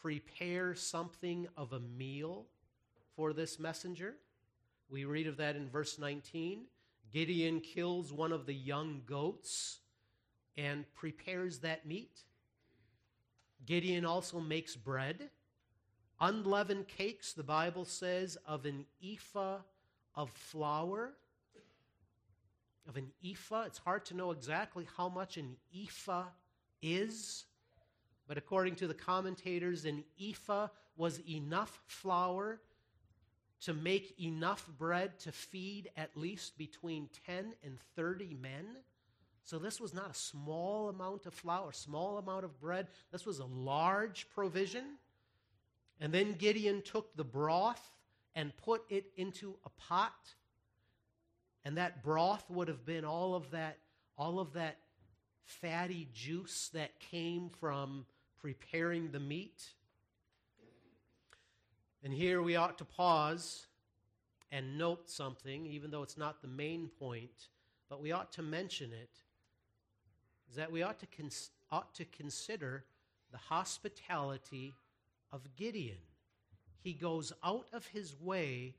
prepare 0.00 0.74
something 0.74 1.46
of 1.56 1.72
a 1.72 1.80
meal 1.80 2.46
for 3.16 3.32
this 3.32 3.58
messenger. 3.58 4.14
We 4.88 5.04
read 5.04 5.26
of 5.26 5.36
that 5.38 5.56
in 5.56 5.68
verse 5.68 5.98
19. 5.98 6.64
Gideon 7.12 7.60
kills 7.60 8.12
one 8.12 8.32
of 8.32 8.46
the 8.46 8.54
young 8.54 9.02
goats 9.06 9.80
and 10.56 10.84
prepares 10.94 11.58
that 11.60 11.86
meat. 11.86 12.20
Gideon 13.66 14.04
also 14.04 14.40
makes 14.40 14.76
bread, 14.76 15.30
unleavened 16.20 16.88
cakes, 16.88 17.32
the 17.32 17.42
Bible 17.42 17.84
says, 17.84 18.36
of 18.46 18.66
an 18.66 18.84
ephah 19.02 19.58
of 20.14 20.30
flour. 20.30 21.14
Of 22.88 22.96
an 22.96 23.10
ephah. 23.24 23.62
It's 23.62 23.78
hard 23.78 24.04
to 24.06 24.14
know 24.14 24.30
exactly 24.30 24.86
how 24.96 25.08
much 25.08 25.36
an 25.36 25.56
ephah 25.74 26.26
is, 26.82 27.44
but 28.28 28.36
according 28.38 28.76
to 28.76 28.86
the 28.86 28.94
commentators, 28.94 29.84
an 29.84 30.04
ephah 30.20 30.68
was 30.96 31.20
enough 31.28 31.80
flour 31.86 32.60
to 33.62 33.72
make 33.72 34.20
enough 34.20 34.68
bread 34.78 35.18
to 35.20 35.32
feed 35.32 35.90
at 35.96 36.16
least 36.16 36.58
between 36.58 37.08
10 37.26 37.54
and 37.64 37.78
30 37.96 38.36
men. 38.40 38.66
So 39.44 39.58
this 39.58 39.80
was 39.80 39.94
not 39.94 40.10
a 40.10 40.14
small 40.14 40.88
amount 40.88 41.26
of 41.26 41.34
flour, 41.34 41.72
small 41.72 42.18
amount 42.18 42.44
of 42.44 42.60
bread. 42.60 42.88
This 43.12 43.24
was 43.24 43.38
a 43.38 43.46
large 43.46 44.26
provision. 44.34 44.84
And 46.00 46.12
then 46.12 46.32
Gideon 46.32 46.82
took 46.82 47.16
the 47.16 47.24
broth 47.24 47.90
and 48.34 48.56
put 48.56 48.82
it 48.90 49.06
into 49.16 49.56
a 49.64 49.70
pot. 49.70 50.34
And 51.64 51.78
that 51.78 52.02
broth 52.02 52.50
would 52.50 52.68
have 52.68 52.84
been 52.84 53.04
all 53.04 53.34
of 53.34 53.50
that 53.52 53.78
all 54.16 54.38
of 54.38 54.52
that 54.52 54.76
fatty 55.44 56.08
juice 56.12 56.70
that 56.72 56.98
came 57.00 57.48
from 57.48 58.06
preparing 58.40 59.10
the 59.10 59.20
meat. 59.20 59.70
And 62.02 62.12
here 62.12 62.42
we 62.42 62.56
ought 62.56 62.78
to 62.78 62.84
pause 62.84 63.66
and 64.52 64.78
note 64.78 65.10
something, 65.10 65.66
even 65.66 65.90
though 65.90 66.02
it's 66.02 66.18
not 66.18 66.42
the 66.42 66.48
main 66.48 66.90
point, 67.00 67.48
but 67.88 68.00
we 68.00 68.12
ought 68.12 68.30
to 68.32 68.42
mention 68.42 68.92
it, 68.92 69.10
is 70.48 70.56
that 70.56 70.70
we 70.70 70.82
ought 70.82 71.00
to, 71.00 71.06
cons- 71.06 71.50
ought 71.72 71.94
to 71.94 72.04
consider 72.04 72.84
the 73.32 73.38
hospitality 73.38 74.74
of 75.32 75.56
Gideon. 75.56 75.98
He 76.78 76.92
goes 76.92 77.32
out 77.42 77.66
of 77.72 77.86
his 77.86 78.14
way 78.20 78.74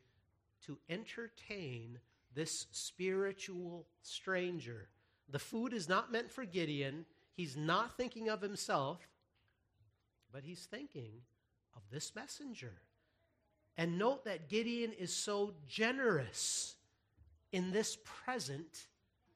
to 0.66 0.78
entertain 0.90 2.00
this 2.36 2.68
spiritual 2.72 3.88
stranger. 4.02 4.90
The 5.30 5.40
food 5.40 5.74
is 5.74 5.90
not 5.90 6.12
meant 6.12 6.32
for 6.32 6.46
Gideon. 6.46 7.06
He's 7.34 7.58
not 7.58 7.98
thinking 7.98 8.30
of 8.30 8.42
himself, 8.42 9.00
but 10.32 10.44
he's 10.44 10.66
thinking 10.66 11.12
of 11.76 11.82
this 11.92 12.14
messenger. 12.16 12.74
And 13.78 13.98
note 13.98 14.26
that 14.26 14.50
Gideon 14.50 14.94
is 14.94 15.14
so 15.14 15.54
generous 15.68 16.76
in 17.52 17.72
this 17.72 17.98
present 18.04 18.88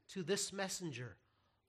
to 0.10 0.24
this 0.24 0.54
messenger. 0.54 1.16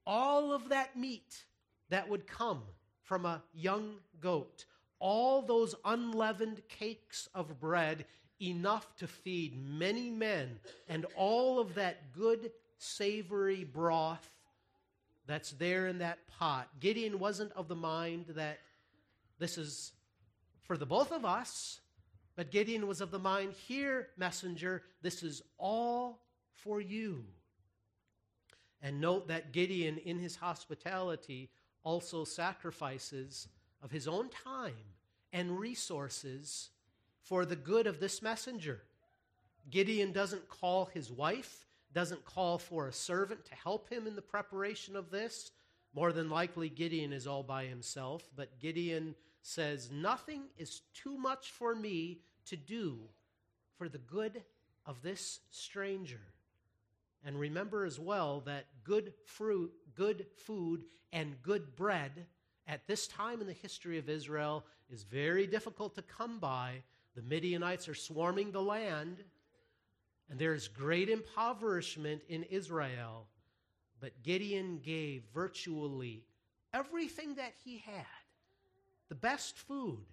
All 0.05 0.53
of 0.53 0.69
that 0.69 0.97
meat 0.97 1.45
that 1.89 2.09
would 2.09 2.27
come 2.27 2.61
from 3.03 3.25
a 3.25 3.41
young 3.53 3.95
goat, 4.19 4.65
all 4.99 5.41
those 5.41 5.75
unleavened 5.83 6.61
cakes 6.69 7.27
of 7.33 7.59
bread, 7.59 8.05
enough 8.41 8.95
to 8.97 9.07
feed 9.07 9.57
many 9.57 10.09
men, 10.09 10.59
and 10.87 11.05
all 11.15 11.59
of 11.59 11.75
that 11.75 12.11
good, 12.13 12.51
savory 12.77 13.63
broth 13.63 14.27
that's 15.27 15.51
there 15.51 15.87
in 15.87 15.99
that 15.99 16.19
pot. 16.27 16.67
Gideon 16.79 17.19
wasn't 17.19 17.51
of 17.53 17.67
the 17.67 17.75
mind 17.75 18.25
that 18.29 18.59
this 19.39 19.57
is 19.57 19.93
for 20.63 20.77
the 20.77 20.85
both 20.85 21.11
of 21.11 21.25
us, 21.25 21.79
but 22.35 22.51
Gideon 22.51 22.87
was 22.87 23.01
of 23.01 23.11
the 23.11 23.19
mind, 23.19 23.53
here, 23.67 24.09
messenger, 24.17 24.83
this 25.01 25.21
is 25.21 25.41
all 25.57 26.21
for 26.53 26.81
you. 26.81 27.23
And 28.81 28.99
note 28.99 29.27
that 29.27 29.51
Gideon, 29.51 29.97
in 29.99 30.17
his 30.17 30.35
hospitality, 30.35 31.49
also 31.83 32.23
sacrifices 32.23 33.47
of 33.83 33.91
his 33.91 34.07
own 34.07 34.29
time 34.29 34.73
and 35.33 35.59
resources 35.59 36.69
for 37.21 37.45
the 37.45 37.55
good 37.55 37.87
of 37.87 37.99
this 37.99 38.21
messenger. 38.21 38.81
Gideon 39.69 40.11
doesn't 40.11 40.49
call 40.49 40.85
his 40.85 41.11
wife, 41.11 41.65
doesn't 41.93 42.25
call 42.25 42.57
for 42.57 42.87
a 42.87 42.93
servant 42.93 43.45
to 43.45 43.55
help 43.55 43.89
him 43.89 44.07
in 44.07 44.15
the 44.15 44.21
preparation 44.21 44.95
of 44.95 45.11
this. 45.11 45.51
More 45.93 46.11
than 46.13 46.29
likely, 46.29 46.69
Gideon 46.69 47.13
is 47.13 47.27
all 47.27 47.43
by 47.43 47.65
himself, 47.65 48.23
but 48.35 48.59
Gideon 48.59 49.15
says, 49.41 49.89
Nothing 49.91 50.43
is 50.57 50.81
too 50.93 51.17
much 51.17 51.51
for 51.51 51.75
me 51.75 52.21
to 52.45 52.55
do 52.55 52.99
for 53.77 53.89
the 53.89 53.97
good 53.97 54.43
of 54.85 55.01
this 55.01 55.39
stranger. 55.51 56.21
And 57.23 57.39
remember 57.39 57.85
as 57.85 57.99
well 57.99 58.41
that 58.45 58.65
good 58.83 59.13
fruit, 59.25 59.71
good 59.95 60.25
food, 60.37 60.85
and 61.13 61.41
good 61.41 61.75
bread 61.75 62.25
at 62.67 62.87
this 62.87 63.07
time 63.07 63.41
in 63.41 63.47
the 63.47 63.53
history 63.53 63.97
of 63.97 64.09
Israel 64.09 64.65
is 64.89 65.03
very 65.03 65.45
difficult 65.45 65.95
to 65.95 66.01
come 66.01 66.39
by. 66.39 66.83
The 67.15 67.21
Midianites 67.21 67.89
are 67.89 67.95
swarming 67.95 68.51
the 68.51 68.61
land, 68.61 69.23
and 70.29 70.39
there 70.39 70.53
is 70.53 70.67
great 70.67 71.09
impoverishment 71.09 72.21
in 72.29 72.43
Israel. 72.43 73.27
But 73.99 74.23
Gideon 74.23 74.79
gave 74.79 75.23
virtually 75.33 76.25
everything 76.73 77.35
that 77.35 77.53
he 77.63 77.79
had 77.79 78.05
the 79.09 79.15
best 79.15 79.57
food 79.57 80.05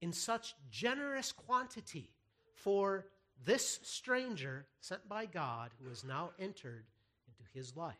in 0.00 0.12
such 0.12 0.54
generous 0.70 1.30
quantity 1.30 2.10
for 2.56 3.06
this 3.44 3.78
stranger 3.82 4.66
sent 4.80 5.08
by 5.08 5.26
God 5.26 5.70
who 5.80 5.88
has 5.88 6.04
now 6.04 6.30
entered 6.38 6.84
into 7.28 7.48
his 7.54 7.76
life. 7.76 7.94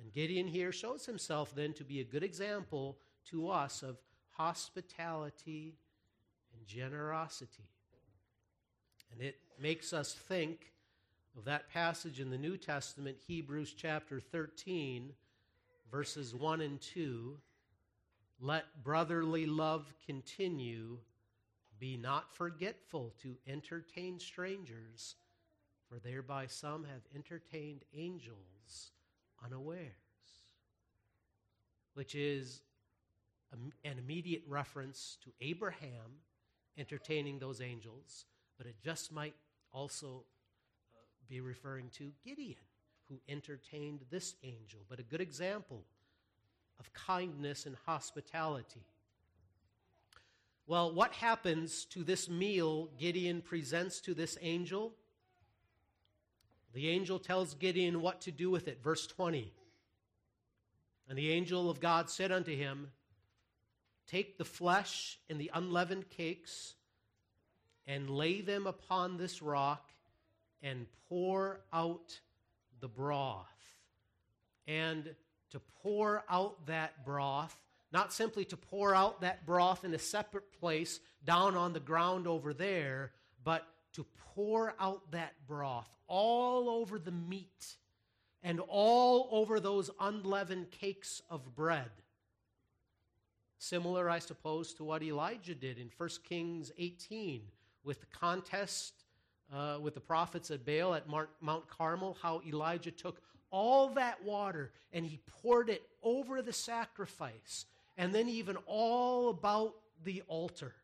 And 0.00 0.12
Gideon 0.12 0.48
here 0.48 0.72
shows 0.72 1.06
himself 1.06 1.54
then 1.54 1.72
to 1.74 1.84
be 1.84 2.00
a 2.00 2.04
good 2.04 2.22
example 2.22 2.98
to 3.30 3.48
us 3.48 3.82
of 3.82 3.98
hospitality 4.30 5.76
generosity. 6.66 7.68
And 9.12 9.20
it 9.20 9.36
makes 9.60 9.92
us 9.92 10.12
think 10.12 10.72
of 11.36 11.44
that 11.44 11.70
passage 11.70 12.20
in 12.20 12.30
the 12.30 12.38
New 12.38 12.56
Testament, 12.56 13.16
Hebrews 13.26 13.74
chapter 13.76 14.20
13, 14.20 15.12
verses 15.90 16.34
1 16.34 16.60
and 16.60 16.80
2. 16.80 17.36
Let 18.40 18.82
brotherly 18.82 19.46
love 19.46 19.92
continue. 20.06 20.98
Be 21.78 21.96
not 21.96 22.34
forgetful 22.34 23.12
to 23.22 23.36
entertain 23.46 24.18
strangers, 24.18 25.16
for 25.88 25.98
thereby 25.98 26.46
some 26.46 26.84
have 26.84 27.02
entertained 27.14 27.84
angels 27.94 28.90
unawares, 29.44 29.90
which 31.94 32.14
is 32.14 32.62
an 33.52 33.98
immediate 33.98 34.42
reference 34.46 35.18
to 35.24 35.30
Abraham 35.40 36.20
entertaining 36.78 37.38
those 37.38 37.60
angels, 37.60 38.26
but 38.58 38.66
it 38.66 38.76
just 38.82 39.12
might 39.12 39.34
also 39.72 40.24
uh, 40.94 40.98
be 41.28 41.40
referring 41.40 41.88
to 41.96 42.12
Gideon, 42.24 42.56
who 43.08 43.20
entertained 43.28 44.00
this 44.10 44.34
angel, 44.42 44.80
but 44.88 44.98
a 44.98 45.02
good 45.02 45.20
example 45.20 45.84
of 46.78 46.92
kindness 46.92 47.66
and 47.66 47.76
hospitality. 47.86 48.84
Well, 50.66 50.92
what 50.92 51.12
happens 51.12 51.84
to 51.86 52.04
this 52.04 52.28
meal 52.28 52.88
Gideon 52.98 53.42
presents 53.42 54.00
to 54.02 54.14
this 54.14 54.38
angel? 54.40 54.92
The 56.72 56.88
angel 56.88 57.18
tells 57.18 57.54
Gideon 57.54 58.00
what 58.00 58.20
to 58.22 58.30
do 58.32 58.50
with 58.50 58.68
it. 58.68 58.82
Verse 58.82 59.06
20. 59.06 59.52
And 61.08 61.18
the 61.18 61.30
angel 61.30 61.68
of 61.68 61.80
God 61.80 62.08
said 62.08 62.32
unto 62.32 62.56
him, 62.56 62.88
Take 64.06 64.38
the 64.38 64.44
flesh 64.44 65.18
and 65.30 65.40
the 65.40 65.50
unleavened 65.54 66.10
cakes 66.10 66.74
and 67.86 68.10
lay 68.10 68.40
them 68.40 68.66
upon 68.66 69.16
this 69.16 69.42
rock 69.42 69.90
and 70.62 70.86
pour 71.08 71.60
out 71.72 72.20
the 72.80 72.88
broth. 72.88 73.46
And 74.66 75.14
to 75.50 75.60
pour 75.82 76.24
out 76.28 76.66
that 76.66 77.04
broth, 77.04 77.56
not 77.92 78.12
simply 78.12 78.44
to 78.46 78.56
pour 78.56 78.94
out 78.94 79.20
that 79.20 79.44
broth 79.44 79.84
in 79.84 79.92
a 79.94 79.98
separate 79.98 80.52
place 80.60 81.00
down 81.24 81.56
on 81.56 81.72
the 81.72 81.80
ground 81.80 82.26
over 82.26 82.54
there, 82.54 83.12
but 83.44 83.66
to 83.94 84.06
pour 84.34 84.74
out 84.80 85.10
that 85.10 85.34
broth 85.46 85.88
all 86.06 86.68
over 86.68 86.98
the 86.98 87.10
meat 87.10 87.76
and 88.42 88.60
all 88.68 89.28
over 89.30 89.60
those 89.60 89.90
unleavened 90.00 90.70
cakes 90.70 91.22
of 91.30 91.54
bread. 91.54 91.90
Similar, 93.62 94.10
I 94.10 94.18
suppose, 94.18 94.74
to 94.74 94.82
what 94.82 95.04
Elijah 95.04 95.54
did 95.54 95.78
in 95.78 95.88
1 95.96 96.08
Kings 96.24 96.72
18 96.78 97.42
with 97.84 98.00
the 98.00 98.06
contest 98.06 99.04
uh, 99.54 99.78
with 99.80 99.94
the 99.94 100.00
prophets 100.00 100.50
at 100.50 100.66
Baal 100.66 100.96
at 100.96 101.06
Mount 101.08 101.68
Carmel, 101.68 102.16
how 102.20 102.42
Elijah 102.44 102.90
took 102.90 103.22
all 103.52 103.90
that 103.90 104.20
water 104.24 104.72
and 104.92 105.06
he 105.06 105.20
poured 105.40 105.70
it 105.70 105.82
over 106.02 106.42
the 106.42 106.52
sacrifice 106.52 107.66
and 107.96 108.12
then 108.12 108.28
even 108.28 108.56
all 108.66 109.28
about 109.28 109.74
the 110.02 110.24
altar. 110.26 110.74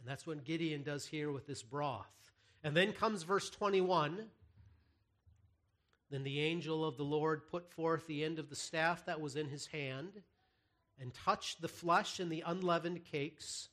And 0.00 0.08
that's 0.08 0.26
what 0.26 0.42
Gideon 0.42 0.82
does 0.82 1.06
here 1.06 1.30
with 1.30 1.46
this 1.46 1.62
broth. 1.62 2.30
And 2.64 2.74
then 2.74 2.94
comes 2.94 3.24
verse 3.24 3.50
21. 3.50 4.24
Then 6.10 6.24
the 6.24 6.40
angel 6.40 6.82
of 6.82 6.96
the 6.96 7.04
Lord 7.04 7.46
put 7.46 7.70
forth 7.70 8.06
the 8.06 8.24
end 8.24 8.38
of 8.38 8.48
the 8.48 8.56
staff 8.56 9.04
that 9.04 9.20
was 9.20 9.36
in 9.36 9.50
his 9.50 9.66
hand 9.66 10.22
and 11.00 11.12
touched 11.12 11.60
the 11.60 11.68
flesh 11.68 12.20
and 12.20 12.30
the 12.30 12.42
unleavened 12.46 13.04
cakes. 13.04 13.68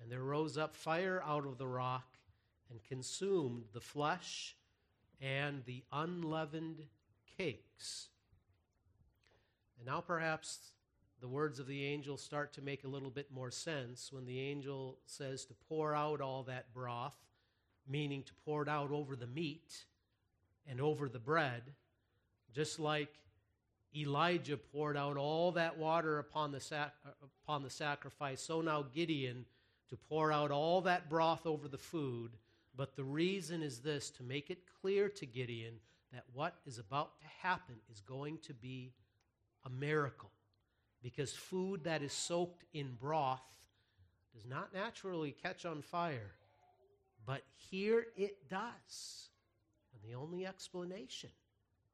And 0.00 0.10
there 0.10 0.22
rose 0.22 0.56
up 0.56 0.74
fire 0.74 1.22
out 1.26 1.46
of 1.46 1.58
the 1.58 1.66
rock 1.66 2.16
and 2.70 2.82
consumed 2.82 3.64
the 3.72 3.80
flesh 3.80 4.56
and 5.20 5.62
the 5.66 5.82
unleavened 5.92 6.86
cakes. 7.36 8.08
And 9.76 9.86
now 9.86 10.00
perhaps 10.00 10.72
the 11.20 11.28
words 11.28 11.58
of 11.58 11.66
the 11.66 11.84
angel 11.84 12.16
start 12.16 12.54
to 12.54 12.62
make 12.62 12.84
a 12.84 12.88
little 12.88 13.10
bit 13.10 13.30
more 13.30 13.50
sense 13.50 14.10
when 14.10 14.24
the 14.24 14.40
angel 14.40 14.98
says 15.04 15.44
to 15.46 15.54
pour 15.68 15.94
out 15.94 16.20
all 16.20 16.42
that 16.44 16.72
broth, 16.72 17.16
meaning 17.86 18.22
to 18.22 18.32
pour 18.44 18.62
it 18.62 18.68
out 18.68 18.90
over 18.90 19.16
the 19.16 19.26
meat 19.26 19.84
and 20.66 20.80
over 20.80 21.08
the 21.08 21.18
bread, 21.18 21.62
just 22.54 22.80
like 22.80 23.12
Elijah 23.94 24.56
poured 24.56 24.96
out 24.96 25.16
all 25.16 25.52
that 25.52 25.78
water 25.78 26.18
upon 26.18 26.52
the, 26.52 26.60
sac- 26.60 26.94
upon 27.44 27.62
the 27.62 27.70
sacrifice, 27.70 28.40
so 28.40 28.60
now 28.60 28.84
Gideon 28.94 29.44
to 29.88 29.96
pour 29.96 30.30
out 30.32 30.50
all 30.50 30.80
that 30.82 31.08
broth 31.10 31.46
over 31.46 31.66
the 31.66 31.78
food. 31.78 32.30
But 32.76 32.94
the 32.94 33.04
reason 33.04 33.62
is 33.62 33.80
this 33.80 34.10
to 34.10 34.22
make 34.22 34.50
it 34.50 34.60
clear 34.80 35.08
to 35.08 35.26
Gideon 35.26 35.74
that 36.12 36.24
what 36.32 36.54
is 36.66 36.78
about 36.78 37.18
to 37.20 37.26
happen 37.42 37.76
is 37.90 38.00
going 38.00 38.38
to 38.46 38.54
be 38.54 38.92
a 39.64 39.70
miracle 39.70 40.30
because 41.02 41.32
food 41.32 41.84
that 41.84 42.02
is 42.02 42.12
soaked 42.12 42.64
in 42.72 42.96
broth 43.00 43.42
does 44.34 44.46
not 44.46 44.72
naturally 44.72 45.32
catch 45.42 45.66
on 45.66 45.82
fire. 45.82 46.32
But 47.26 47.42
here 47.70 48.06
it 48.16 48.48
does. 48.48 49.28
And 49.92 50.02
the 50.02 50.16
only 50.16 50.46
explanation 50.46 51.30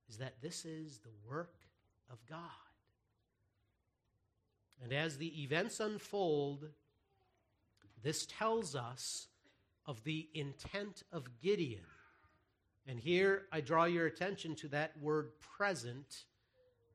is 0.09 0.19
that 0.19 0.41
this 0.43 0.65
is 0.65 0.99
the 0.99 1.11
work 1.29 1.55
of 2.11 2.19
God. 2.29 2.41
And 4.83 4.93
as 4.93 5.17
the 5.17 5.43
events 5.43 5.81
unfold, 5.81 6.69
this 8.03 8.27
tells 8.27 8.77
us 8.77 9.29
of 9.87 10.05
the 10.05 10.29
intent 10.35 11.03
of 11.13 11.41
Gideon. 11.41 11.81
And 12.87 13.01
here 13.01 13.47
I 13.51 13.61
draw 13.61 13.85
your 13.85 14.07
attention 14.07 14.55
to 14.57 14.69
that 14.69 14.93
word 15.01 15.31
present 15.41 16.25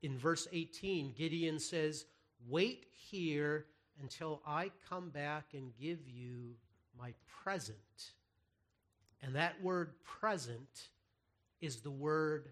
in 0.02 0.18
verse 0.18 0.48
18, 0.52 1.14
Gideon 1.14 1.60
says, 1.60 2.06
Wait 2.48 2.88
here 2.92 3.68
until 4.02 4.42
I 4.46 4.72
come 4.90 5.10
back 5.10 5.54
and 5.54 5.72
give 5.80 6.08
you 6.08 6.56
my 6.98 7.14
present. 7.44 7.78
And 9.22 9.36
that 9.36 9.62
word 9.62 9.94
present 10.04 10.90
is 11.62 11.82
the 11.82 11.92
word 11.92 12.52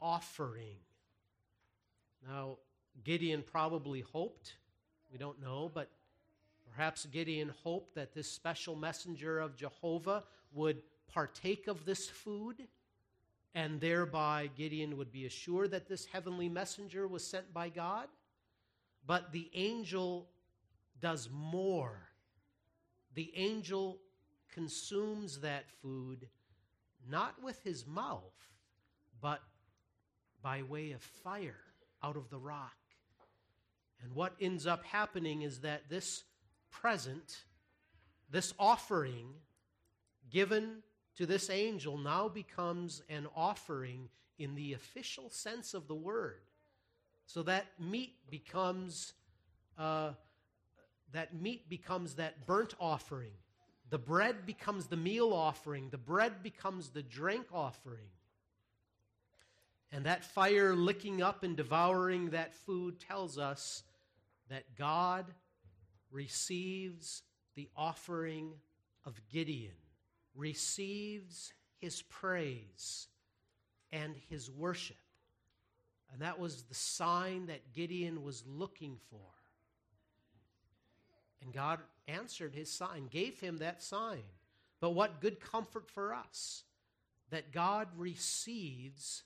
offering. 0.00 0.76
Now, 2.28 2.58
Gideon 3.04 3.42
probably 3.42 4.00
hoped, 4.00 4.54
we 5.10 5.18
don't 5.18 5.40
know, 5.42 5.70
but 5.72 5.90
Perhaps 6.74 7.06
Gideon 7.06 7.52
hoped 7.62 7.94
that 7.94 8.14
this 8.14 8.28
special 8.28 8.74
messenger 8.74 9.38
of 9.38 9.56
Jehovah 9.56 10.24
would 10.52 10.82
partake 11.06 11.68
of 11.68 11.84
this 11.84 12.08
food, 12.08 12.66
and 13.54 13.80
thereby 13.80 14.50
Gideon 14.56 14.96
would 14.96 15.12
be 15.12 15.26
assured 15.26 15.70
that 15.70 15.88
this 15.88 16.04
heavenly 16.06 16.48
messenger 16.48 17.06
was 17.06 17.24
sent 17.24 17.54
by 17.54 17.68
God. 17.68 18.08
But 19.06 19.30
the 19.30 19.50
angel 19.54 20.28
does 21.00 21.28
more. 21.32 22.08
The 23.14 23.30
angel 23.36 24.00
consumes 24.52 25.40
that 25.40 25.70
food 25.80 26.26
not 27.08 27.40
with 27.40 27.62
his 27.62 27.86
mouth, 27.86 28.34
but 29.20 29.42
by 30.42 30.62
way 30.62 30.90
of 30.90 31.02
fire 31.02 31.63
out 32.04 32.16
of 32.16 32.28
the 32.28 32.38
rock. 32.38 32.76
And 34.02 34.14
what 34.14 34.34
ends 34.40 34.66
up 34.66 34.84
happening 34.84 35.42
is 35.42 35.60
that 35.60 35.88
this 35.88 36.24
present, 36.70 37.44
this 38.30 38.52
offering 38.58 39.28
given 40.30 40.82
to 41.16 41.24
this 41.24 41.48
angel 41.48 41.96
now 41.96 42.28
becomes 42.28 43.02
an 43.08 43.26
offering 43.34 44.08
in 44.38 44.54
the 44.54 44.74
official 44.74 45.30
sense 45.30 45.72
of 45.72 45.88
the 45.88 45.94
word. 45.94 46.40
So 47.26 47.42
that 47.44 47.66
meat 47.80 48.16
becomes 48.30 49.14
uh, 49.78 50.10
that 51.12 51.40
meat 51.40 51.68
becomes 51.70 52.14
that 52.16 52.46
burnt 52.46 52.74
offering. 52.80 53.32
The 53.90 53.98
bread 53.98 54.44
becomes 54.44 54.86
the 54.86 54.96
meal 54.96 55.32
offering. 55.32 55.88
The 55.90 55.98
bread 55.98 56.42
becomes 56.42 56.90
the 56.90 57.02
drink 57.02 57.46
offering. 57.52 58.08
And 59.94 60.06
that 60.06 60.24
fire 60.24 60.74
licking 60.74 61.22
up 61.22 61.44
and 61.44 61.56
devouring 61.56 62.30
that 62.30 62.52
food 62.52 62.98
tells 62.98 63.38
us 63.38 63.84
that 64.50 64.74
God 64.76 65.26
receives 66.10 67.22
the 67.54 67.68
offering 67.76 68.54
of 69.04 69.20
Gideon, 69.32 69.76
receives 70.34 71.52
his 71.78 72.02
praise 72.02 73.06
and 73.92 74.16
his 74.28 74.50
worship. 74.50 74.96
And 76.12 76.22
that 76.22 76.40
was 76.40 76.64
the 76.64 76.74
sign 76.74 77.46
that 77.46 77.72
Gideon 77.72 78.24
was 78.24 78.42
looking 78.48 78.96
for. 79.10 79.20
And 81.40 81.52
God 81.52 81.78
answered 82.08 82.52
his 82.52 82.68
sign, 82.68 83.06
gave 83.12 83.38
him 83.38 83.58
that 83.58 83.80
sign. 83.80 84.24
But 84.80 84.90
what 84.90 85.20
good 85.20 85.38
comfort 85.38 85.88
for 85.88 86.12
us 86.12 86.64
that 87.30 87.52
God 87.52 87.86
receives 87.96 89.22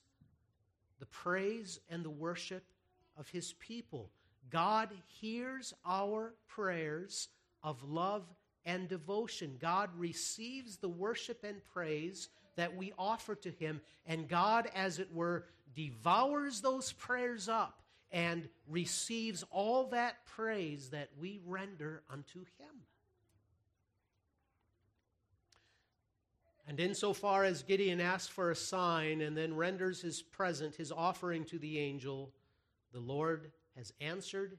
the 0.98 1.06
praise 1.06 1.80
and 1.88 2.04
the 2.04 2.10
worship 2.10 2.64
of 3.16 3.28
his 3.28 3.54
people. 3.54 4.10
God 4.50 4.90
hears 5.06 5.74
our 5.84 6.34
prayers 6.46 7.28
of 7.62 7.82
love 7.82 8.24
and 8.64 8.88
devotion. 8.88 9.56
God 9.60 9.90
receives 9.96 10.76
the 10.76 10.88
worship 10.88 11.44
and 11.44 11.62
praise 11.72 12.28
that 12.56 12.76
we 12.76 12.92
offer 12.98 13.34
to 13.36 13.50
Him, 13.50 13.80
and 14.04 14.28
God, 14.28 14.68
as 14.74 14.98
it 14.98 15.14
were, 15.14 15.46
devours 15.76 16.60
those 16.60 16.92
prayers 16.92 17.48
up 17.48 17.82
and 18.10 18.48
receives 18.68 19.44
all 19.50 19.86
that 19.88 20.26
praise 20.26 20.90
that 20.90 21.08
we 21.20 21.40
render 21.46 22.02
unto 22.10 22.40
Him. 22.40 22.82
And 26.68 26.78
insofar 26.80 27.44
as 27.44 27.62
Gideon 27.62 27.98
asks 27.98 28.28
for 28.28 28.50
a 28.50 28.54
sign 28.54 29.22
and 29.22 29.34
then 29.34 29.56
renders 29.56 30.02
his 30.02 30.20
present, 30.20 30.74
his 30.74 30.92
offering 30.92 31.44
to 31.46 31.58
the 31.58 31.78
angel, 31.78 32.30
the 32.92 33.00
Lord 33.00 33.50
has 33.74 33.94
answered 34.02 34.58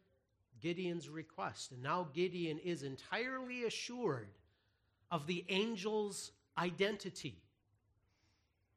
Gideon's 0.60 1.08
request. 1.08 1.72
And 1.72 1.84
now 1.84 2.08
Gideon 2.12 2.58
is 2.58 2.82
entirely 2.82 3.66
assured 3.66 4.30
of 5.12 5.28
the 5.28 5.46
angel's 5.50 6.32
identity. 6.58 7.44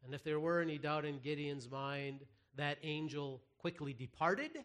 And 0.05 0.15
if 0.15 0.23
there 0.23 0.39
were 0.39 0.61
any 0.61 0.77
doubt 0.77 1.07
in 1.07 1.19
Gideon's 1.19 1.71
mind, 1.71 2.21
that 2.57 2.77
angel 2.83 3.41
quickly 3.57 3.95
departed, 3.95 4.63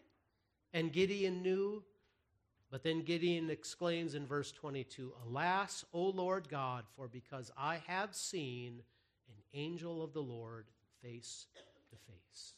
and 0.74 0.92
Gideon 0.92 1.42
knew. 1.42 1.82
But 2.70 2.82
then 2.82 3.02
Gideon 3.02 3.48
exclaims 3.48 4.14
in 4.14 4.26
verse 4.26 4.52
22 4.52 5.12
Alas, 5.26 5.84
O 5.92 6.02
Lord 6.02 6.48
God, 6.48 6.84
for 6.96 7.08
because 7.08 7.50
I 7.56 7.80
have 7.86 8.14
seen 8.14 8.82
an 9.28 9.42
angel 9.54 10.02
of 10.02 10.12
the 10.12 10.22
Lord 10.22 10.66
face 11.02 11.46
to 11.90 11.96
face. 11.96 12.54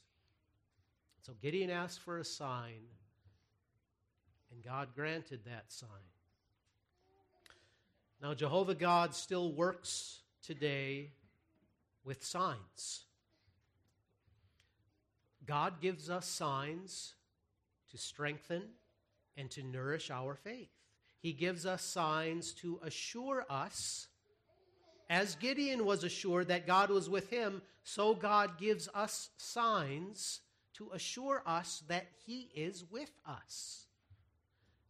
So 1.23 1.35
Gideon 1.41 1.71
asked 1.71 2.01
for 2.01 2.19
a 2.19 2.25
sign 2.25 2.83
and 4.51 4.65
God 4.65 4.89
granted 4.95 5.41
that 5.45 5.67
sign. 5.69 5.89
Now, 8.21 8.35
Jehovah 8.35 8.75
God 8.75 9.15
still 9.15 9.53
works 9.53 10.21
today 10.43 11.13
with 12.05 12.25
signs. 12.25 13.05
God 15.47 15.81
gives 15.81 16.11
us 16.11 16.27
signs 16.27 17.15
to 17.91 17.99
strengthen 17.99 18.63
and 19.41 19.51
to 19.53 19.63
nourish 19.63 20.11
our 20.11 20.35
faith. 20.37 20.69
He 21.19 21.33
gives 21.33 21.67
us 21.67 21.83
signs 21.83 22.53
to 22.55 22.79
assure 22.85 23.47
us, 23.51 24.07
as 25.09 25.35
Gideon 25.35 25.85
was 25.85 26.05
assured 26.05 26.49
that 26.49 26.67
God 26.67 26.91
was 26.91 27.09
with 27.11 27.31
him, 27.31 27.63
so 27.83 28.15
God 28.15 28.59
gives 28.59 28.89
us 28.95 29.31
signs 29.39 30.41
to 30.75 30.91
assure 30.95 31.43
us 31.47 31.83
that 31.89 32.07
He 32.25 32.51
is 32.55 32.85
with 32.91 33.11
us. 33.27 33.87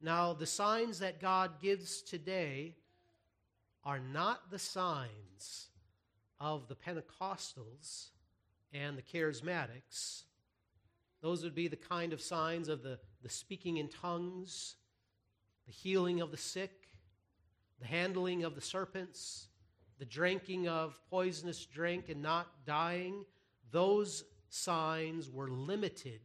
Now, 0.00 0.32
the 0.32 0.46
signs 0.46 1.00
that 1.00 1.20
God 1.20 1.60
gives 1.60 2.02
today 2.02 2.76
are 3.84 3.98
not 3.98 4.50
the 4.50 4.58
signs 4.58 5.68
of 6.38 6.68
the 6.68 6.76
Pentecostals 6.76 8.10
and 8.72 8.96
the 8.96 9.02
charismatics. 9.02 10.22
Those 11.22 11.42
would 11.42 11.54
be 11.54 11.68
the 11.68 11.76
kind 11.76 12.12
of 12.12 12.20
signs 12.20 12.68
of 12.68 12.82
the, 12.82 12.98
the 13.22 13.28
speaking 13.28 13.76
in 13.76 13.88
tongues, 13.88 14.76
the 15.66 15.72
healing 15.72 16.20
of 16.20 16.30
the 16.30 16.37
sick, 16.37 16.88
the 17.80 17.87
handling 17.87 18.44
of 18.44 18.54
the 18.54 18.61
serpents, 18.61 19.48
the 19.98 20.04
drinking 20.04 20.68
of 20.68 20.98
poisonous 21.11 21.64
drink 21.66 22.09
and 22.09 22.22
not 22.22 22.48
dying. 22.64 23.24
Those 23.70 24.24
signs 24.48 25.30
were 25.30 25.48
limited 25.48 26.20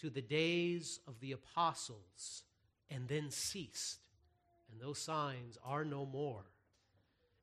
to 0.00 0.10
the 0.10 0.22
days 0.22 1.00
of 1.06 1.20
the 1.20 1.32
apostles 1.32 2.44
and 2.88 3.08
then 3.08 3.30
ceased. 3.30 3.98
And 4.70 4.80
those 4.80 4.98
signs 4.98 5.58
are 5.64 5.84
no 5.84 6.06
more. 6.06 6.44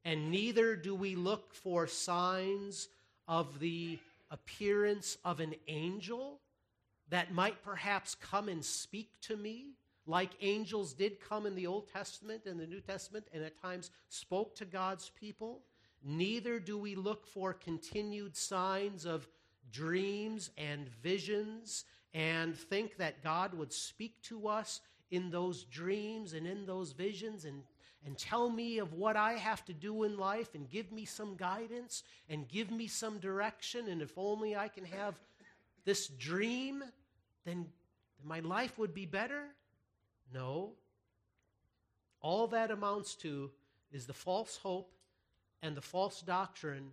And 0.06 0.32
neither 0.32 0.76
do 0.76 0.96
we 0.96 1.16
look 1.16 1.54
for 1.54 1.86
signs 1.86 2.88
of 3.28 3.60
the 3.60 4.00
appearance 4.32 5.18
of 5.24 5.40
an 5.40 5.56
angel 5.68 6.40
that 7.10 7.34
might 7.34 7.64
perhaps 7.64 8.16
come 8.16 8.50
and 8.50 8.64
speak 8.64 9.10
to 9.22 9.38
me, 9.38 9.72
like 10.06 10.32
angels 10.42 10.94
did 10.94 11.20
come 11.20 11.46
in 11.46 11.56
the 11.56 11.68
Old 11.68 11.92
Testament 11.92 12.46
and 12.46 12.60
the 12.60 12.68
New 12.68 12.82
Testament 12.82 13.28
and 13.34 13.44
at 13.44 13.62
times 13.62 13.92
spoke 14.10 14.56
to 14.56 14.66
God's 14.66 15.10
people. 15.20 15.62
Neither 16.04 16.60
do 16.60 16.78
we 16.78 16.96
look 16.96 17.28
for 17.28 17.54
continued 17.54 18.36
signs 18.36 19.06
of 19.06 19.28
dreams 19.72 20.50
and 20.58 20.88
visions 21.04 21.86
and 22.14 22.56
think 22.56 22.98
that 22.98 23.24
God 23.24 23.54
would 23.54 23.74
speak 23.74 24.22
to 24.24 24.48
us 24.48 24.82
in 25.12 25.30
those 25.30 25.64
dreams 25.64 26.34
and 26.34 26.48
in 26.48 26.66
those 26.66 26.92
visions 26.92 27.46
and, 27.46 27.64
and 28.06 28.18
tell 28.18 28.50
me 28.50 28.80
of 28.80 28.94
what 28.94 29.16
I 29.16 29.34
have 29.34 29.66
to 29.66 29.74
do 29.74 30.04
in 30.04 30.18
life 30.18 30.56
and 30.56 30.70
give 30.70 30.92
me 30.92 31.06
some 31.06 31.36
guidance 31.36 32.04
and 32.30 32.48
give 32.48 32.72
me 32.72 32.88
some 32.88 33.20
direction. 33.20 33.88
And 33.90 34.02
if 34.02 34.18
only 34.18 34.56
I 34.56 34.68
can 34.68 34.86
have 34.86 35.20
this 35.88 36.10
dream, 36.10 36.84
then, 37.46 37.66
my 38.22 38.42
life 38.42 38.78
would 38.78 38.94
be 38.94 39.06
better? 39.06 39.46
No. 40.34 40.74
All 42.20 42.48
that 42.48 42.72
amounts 42.72 43.16
to 43.16 43.52
is 43.94 44.06
the 44.06 44.14
false 44.14 44.58
hope 44.58 44.92
and 45.62 45.78
the 45.78 45.82
false 45.82 46.22
doctrine 46.22 46.92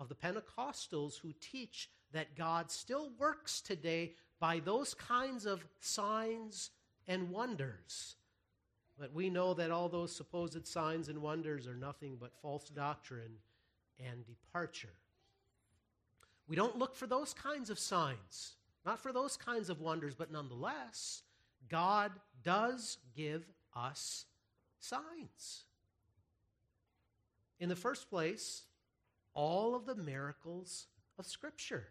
of 0.00 0.08
the 0.08 0.16
Pentecostals 0.16 1.20
who 1.20 1.32
teach 1.40 1.88
that 2.10 2.34
God 2.34 2.72
still 2.72 3.12
works 3.16 3.60
today 3.60 4.14
by 4.40 4.58
those 4.58 4.92
kinds 4.92 5.46
of 5.46 5.64
signs 5.78 6.70
and 7.06 7.30
wonders. 7.30 8.16
But 8.98 9.14
we 9.14 9.30
know 9.30 9.54
that 9.54 9.70
all 9.70 9.88
those 9.88 10.16
supposed 10.16 10.66
signs 10.66 11.08
and 11.08 11.22
wonders 11.22 11.68
are 11.68 11.76
nothing 11.76 12.16
but 12.20 12.34
false 12.42 12.68
doctrine 12.68 13.36
and 14.00 14.26
departure. 14.26 14.88
We 16.48 16.56
don't 16.56 16.78
look 16.78 16.94
for 16.94 17.06
those 17.06 17.32
kinds 17.34 17.70
of 17.70 17.78
signs, 17.78 18.54
not 18.84 19.00
for 19.00 19.12
those 19.12 19.36
kinds 19.36 19.70
of 19.70 19.80
wonders, 19.80 20.14
but 20.14 20.32
nonetheless, 20.32 21.22
God 21.68 22.12
does 22.42 22.98
give 23.16 23.44
us 23.74 24.26
signs. 24.80 25.64
In 27.60 27.68
the 27.68 27.76
first 27.76 28.10
place, 28.10 28.64
all 29.34 29.74
of 29.74 29.86
the 29.86 29.94
miracles 29.94 30.86
of 31.18 31.26
Scripture. 31.26 31.88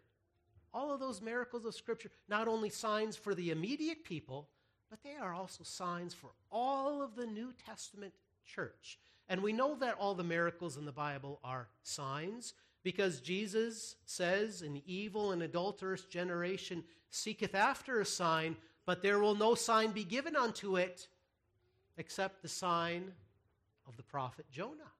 All 0.74 0.92
of 0.92 1.00
those 1.00 1.20
miracles 1.20 1.64
of 1.64 1.74
Scripture, 1.74 2.10
not 2.28 2.48
only 2.48 2.70
signs 2.70 3.16
for 3.16 3.34
the 3.34 3.50
immediate 3.50 4.04
people, 4.04 4.48
but 4.90 5.02
they 5.02 5.16
are 5.20 5.34
also 5.34 5.64
signs 5.64 6.14
for 6.14 6.30
all 6.50 7.02
of 7.02 7.14
the 7.14 7.26
New 7.26 7.52
Testament 7.66 8.12
church. 8.44 8.98
And 9.28 9.42
we 9.42 9.52
know 9.52 9.74
that 9.76 9.96
all 9.98 10.14
the 10.14 10.24
miracles 10.24 10.76
in 10.76 10.84
the 10.84 10.92
Bible 10.92 11.40
are 11.44 11.68
signs 11.82 12.54
because 12.82 13.20
Jesus 13.20 13.96
says, 14.04 14.62
An 14.62 14.82
evil 14.86 15.32
and 15.32 15.42
adulterous 15.42 16.04
generation 16.04 16.84
seeketh 17.10 17.54
after 17.54 18.00
a 18.00 18.06
sign, 18.06 18.56
but 18.86 19.02
there 19.02 19.18
will 19.18 19.34
no 19.34 19.54
sign 19.54 19.92
be 19.92 20.04
given 20.04 20.36
unto 20.36 20.76
it 20.76 21.08
except 21.96 22.42
the 22.42 22.48
sign 22.48 23.12
of 23.86 23.96
the 23.96 24.02
prophet 24.02 24.46
Jonah, 24.50 24.92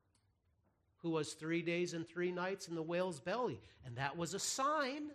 who 0.99 1.11
was 1.11 1.33
three 1.33 1.63
days 1.63 1.95
and 1.95 2.07
three 2.07 2.31
nights 2.31 2.69
in 2.69 2.75
the 2.75 2.83
whale's 2.83 3.21
belly. 3.21 3.61
And 3.85 3.97
that 3.97 4.17
was 4.17 4.35
a 4.35 4.39
sign 4.39 5.11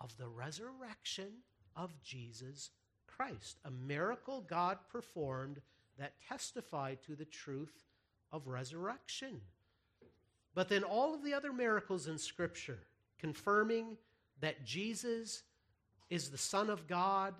of 0.00 0.16
the 0.18 0.28
resurrection 0.28 1.28
of 1.76 1.90
Jesus 2.02 2.70
Christ, 3.06 3.58
a 3.64 3.70
miracle 3.70 4.44
God 4.46 4.78
performed 4.90 5.60
that 5.98 6.14
testified 6.28 6.98
to 7.04 7.14
the 7.14 7.24
truth 7.24 7.84
of 8.32 8.48
resurrection. 8.48 9.40
But 10.54 10.68
then 10.68 10.84
all 10.84 11.14
of 11.14 11.24
the 11.24 11.34
other 11.34 11.52
miracles 11.52 12.06
in 12.06 12.18
Scripture 12.18 12.78
confirming 13.18 13.96
that 14.40 14.64
Jesus 14.64 15.42
is 16.10 16.30
the 16.30 16.38
Son 16.38 16.70
of 16.70 16.86
God 16.86 17.34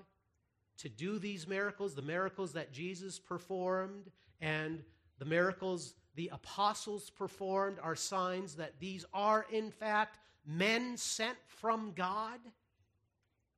to 0.79 0.88
do 0.88 1.18
these 1.18 1.46
miracles, 1.46 1.94
the 1.94 2.03
miracles 2.03 2.53
that 2.53 2.72
Jesus 2.72 3.18
performed, 3.18 4.11
and 4.40 4.83
the 5.18 5.24
miracles 5.24 5.94
the 6.16 6.31
apostles 6.33 7.11
performed 7.11 7.79
are 7.83 7.96
signs 7.96 8.55
that 8.57 8.79
these 8.79 9.05
are, 9.12 9.46
in 9.50 9.70
fact, 9.70 10.18
men 10.46 10.96
sent 10.96 11.37
from 11.46 11.92
God 11.96 12.38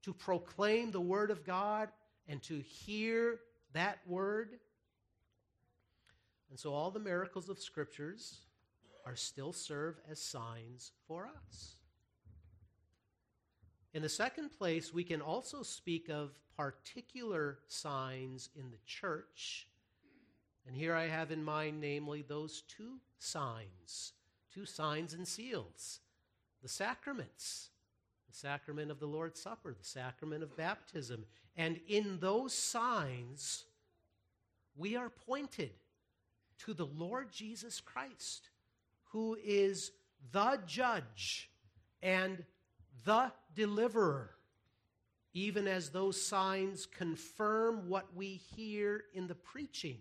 to 0.02 0.14
proclaim 0.14 0.90
the 0.90 1.00
Word 1.00 1.30
of 1.30 1.44
God 1.44 1.90
and 2.28 2.42
to 2.44 2.60
hear 2.60 3.40
that 3.74 3.98
Word. 4.06 4.58
And 6.48 6.58
so 6.58 6.72
all 6.72 6.90
the 6.90 6.98
miracles 6.98 7.50
of 7.50 7.58
Scriptures 7.58 8.38
are 9.06 9.16
still 9.16 9.52
serve 9.52 9.98
as 10.10 10.20
signs 10.20 10.92
for 11.06 11.30
us. 11.46 11.76
In 13.94 14.02
the 14.02 14.08
second 14.08 14.50
place, 14.50 14.92
we 14.92 15.04
can 15.04 15.22
also 15.22 15.62
speak 15.62 16.10
of 16.10 16.38
particular 16.56 17.58
signs 17.68 18.50
in 18.54 18.70
the 18.70 18.78
church. 18.84 19.68
And 20.66 20.76
here 20.76 20.94
I 20.94 21.06
have 21.06 21.30
in 21.30 21.42
mind, 21.42 21.80
namely, 21.80 22.22
those 22.22 22.62
two 22.62 22.98
signs, 23.18 24.12
two 24.52 24.66
signs 24.66 25.14
and 25.14 25.26
seals 25.26 26.00
the 26.62 26.68
sacraments, 26.68 27.70
the 28.28 28.36
sacrament 28.36 28.90
of 28.90 28.98
the 28.98 29.06
Lord's 29.06 29.40
Supper, 29.40 29.72
the 29.72 29.84
sacrament 29.84 30.42
of 30.42 30.56
baptism. 30.56 31.24
And 31.56 31.78
in 31.86 32.18
those 32.18 32.52
signs, 32.52 33.64
we 34.76 34.96
are 34.96 35.10
pointed 35.10 35.70
to 36.58 36.74
the 36.74 36.86
Lord 36.86 37.30
Jesus 37.30 37.80
Christ, 37.80 38.48
who 39.16 39.34
is 39.42 39.92
the 40.30 40.60
judge 40.66 41.48
and 42.02 42.44
the 43.06 43.32
deliverer, 43.54 44.32
even 45.32 45.66
as 45.66 45.88
those 45.88 46.20
signs 46.20 46.84
confirm 46.84 47.88
what 47.88 48.14
we 48.14 48.34
hear 48.54 49.04
in 49.14 49.26
the 49.26 49.34
preaching. 49.34 49.96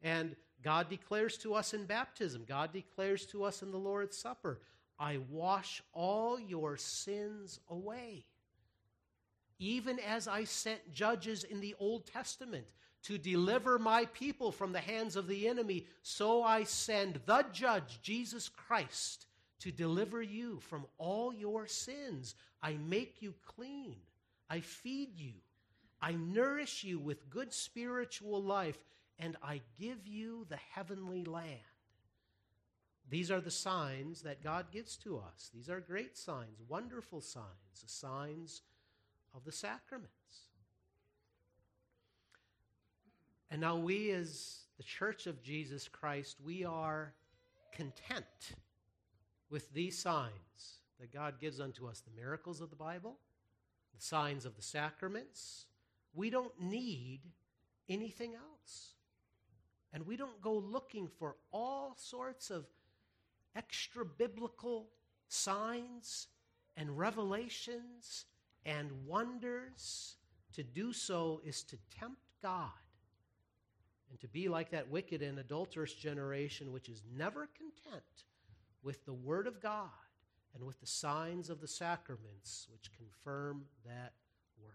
And 0.00 0.34
God 0.62 0.88
declares 0.88 1.36
to 1.38 1.52
us 1.52 1.74
in 1.74 1.84
baptism, 1.84 2.46
God 2.48 2.72
declares 2.72 3.26
to 3.26 3.44
us 3.44 3.60
in 3.60 3.70
the 3.70 3.76
Lord's 3.76 4.16
Supper, 4.16 4.62
I 4.98 5.18
wash 5.28 5.82
all 5.92 6.40
your 6.40 6.78
sins 6.78 7.60
away. 7.68 8.24
Even 9.58 9.98
as 9.98 10.26
I 10.26 10.44
sent 10.44 10.90
judges 10.90 11.44
in 11.44 11.60
the 11.60 11.74
Old 11.78 12.06
Testament 12.06 12.64
to 13.04 13.18
deliver 13.18 13.78
my 13.78 14.06
people 14.06 14.50
from 14.50 14.72
the 14.72 14.80
hands 14.80 15.16
of 15.16 15.26
the 15.26 15.46
enemy, 15.46 15.86
so 16.02 16.42
I 16.42 16.64
send 16.64 17.20
the 17.26 17.44
judge, 17.52 18.00
Jesus 18.02 18.48
Christ, 18.48 19.26
to 19.60 19.70
deliver 19.70 20.22
you 20.22 20.60
from 20.60 20.86
all 20.98 21.32
your 21.32 21.66
sins. 21.66 22.34
I 22.62 22.76
make 22.88 23.20
you 23.20 23.34
clean. 23.46 23.96
I 24.48 24.60
feed 24.60 25.18
you. 25.18 25.34
I 26.00 26.12
nourish 26.12 26.84
you 26.84 26.98
with 26.98 27.30
good 27.30 27.52
spiritual 27.52 28.42
life, 28.42 28.78
and 29.18 29.36
I 29.42 29.60
give 29.78 30.06
you 30.06 30.46
the 30.48 30.58
heavenly 30.74 31.24
land. 31.24 31.60
These 33.10 33.30
are 33.30 33.40
the 33.40 33.50
signs 33.50 34.22
that 34.22 34.42
God 34.42 34.66
gives 34.72 34.96
to 34.98 35.18
us. 35.18 35.50
These 35.54 35.68
are 35.68 35.80
great 35.80 36.16
signs, 36.16 36.62
wonderful 36.68 37.20
signs, 37.20 37.82
the 37.82 37.88
signs 37.88 38.62
of 39.34 39.44
the 39.44 39.52
sacraments. 39.52 40.48
And 43.50 43.60
now, 43.60 43.76
we 43.76 44.10
as 44.10 44.60
the 44.76 44.82
Church 44.82 45.26
of 45.26 45.42
Jesus 45.42 45.88
Christ, 45.88 46.36
we 46.44 46.64
are 46.64 47.14
content 47.72 48.54
with 49.50 49.72
these 49.72 49.96
signs 49.98 50.80
that 50.98 51.12
God 51.12 51.40
gives 51.40 51.60
unto 51.60 51.86
us 51.86 52.00
the 52.00 52.20
miracles 52.20 52.60
of 52.60 52.70
the 52.70 52.76
Bible, 52.76 53.18
the 53.94 54.02
signs 54.02 54.44
of 54.44 54.56
the 54.56 54.62
sacraments. 54.62 55.66
We 56.14 56.30
don't 56.30 56.58
need 56.60 57.20
anything 57.88 58.34
else. 58.34 58.94
And 59.92 60.06
we 60.06 60.16
don't 60.16 60.40
go 60.40 60.54
looking 60.54 61.06
for 61.06 61.36
all 61.52 61.94
sorts 61.96 62.50
of 62.50 62.66
extra 63.54 64.04
biblical 64.04 64.88
signs 65.28 66.28
and 66.76 66.98
revelations 66.98 68.24
and 68.64 68.90
wonders. 69.06 70.16
To 70.54 70.62
do 70.62 70.92
so 70.92 71.40
is 71.44 71.62
to 71.64 71.76
tempt 71.96 72.22
God 72.42 72.70
and 74.14 74.20
to 74.20 74.28
be 74.28 74.48
like 74.48 74.70
that 74.70 74.88
wicked 74.88 75.22
and 75.22 75.40
adulterous 75.40 75.92
generation 75.92 76.70
which 76.70 76.88
is 76.88 77.02
never 77.16 77.48
content 77.58 78.04
with 78.84 79.04
the 79.06 79.12
Word 79.12 79.48
of 79.48 79.60
God 79.60 79.88
and 80.54 80.62
with 80.62 80.78
the 80.78 80.86
signs 80.86 81.50
of 81.50 81.60
the 81.60 81.66
sacraments 81.66 82.68
which 82.72 82.92
confirm 82.96 83.64
that 83.84 84.12
Word. 84.62 84.70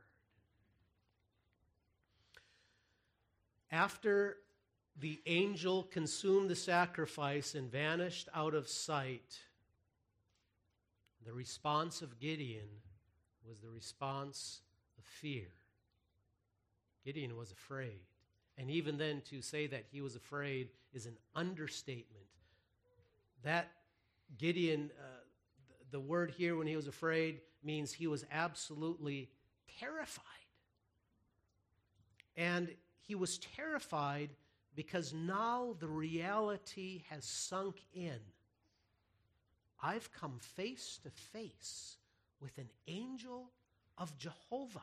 After 3.71 4.35
the 4.99 5.21
angel 5.25 5.83
consumed 5.83 6.49
the 6.49 6.55
sacrifice 6.55 7.55
and 7.55 7.71
vanished 7.71 8.27
out 8.35 8.53
of 8.53 8.67
sight, 8.67 9.39
the 11.25 11.31
response 11.31 12.01
of 12.01 12.19
Gideon 12.19 12.67
was 13.47 13.61
the 13.61 13.69
response 13.69 14.59
of 14.97 15.05
fear. 15.05 15.47
Gideon 17.05 17.37
was 17.37 17.53
afraid. 17.53 18.01
And 18.59 18.69
even 18.69 18.97
then, 18.97 19.21
to 19.29 19.41
say 19.41 19.67
that 19.67 19.85
he 19.89 20.01
was 20.01 20.17
afraid 20.17 20.67
is 20.93 21.05
an 21.05 21.15
understatement. 21.33 22.25
That 23.43 23.71
Gideon, 24.37 24.91
uh, 24.99 25.03
the 25.91 25.99
word 26.01 26.33
here 26.37 26.57
when 26.57 26.67
he 26.67 26.75
was 26.75 26.85
afraid 26.85 27.39
means 27.63 27.93
he 27.93 28.07
was 28.07 28.25
absolutely 28.29 29.29
terrified. 29.79 30.25
And 32.35 32.69
he 32.99 33.15
was 33.15 33.37
terrified 33.37 34.29
because 34.75 35.13
now 35.13 35.75
the 35.79 35.87
reality 35.87 37.03
has 37.09 37.23
sunk 37.23 37.77
in. 37.93 38.19
I've 39.81 40.11
come 40.11 40.37
face 40.39 40.99
to 41.03 41.09
face 41.09 41.95
with 42.41 42.57
an 42.57 42.69
angel 42.87 43.51
of 43.97 44.17
Jehovah. 44.17 44.81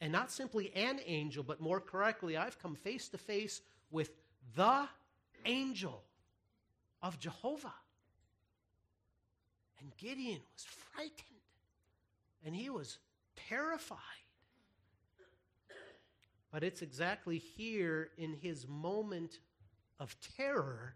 And 0.00 0.12
not 0.12 0.30
simply 0.30 0.72
an 0.74 1.00
angel, 1.04 1.42
but 1.42 1.60
more 1.60 1.80
correctly, 1.80 2.36
I've 2.36 2.58
come 2.58 2.74
face 2.74 3.08
to 3.08 3.18
face 3.18 3.60
with 3.90 4.10
the 4.56 4.88
angel 5.44 6.02
of 7.02 7.18
Jehovah. 7.18 7.74
And 9.80 9.94
Gideon 9.96 10.40
was 10.54 10.64
frightened 10.64 11.14
and 12.44 12.54
he 12.54 12.70
was 12.70 12.98
terrified. 13.48 13.98
But 16.50 16.64
it's 16.64 16.82
exactly 16.82 17.38
here 17.38 18.08
in 18.18 18.34
his 18.34 18.66
moment 18.66 19.38
of 19.98 20.16
terror 20.36 20.94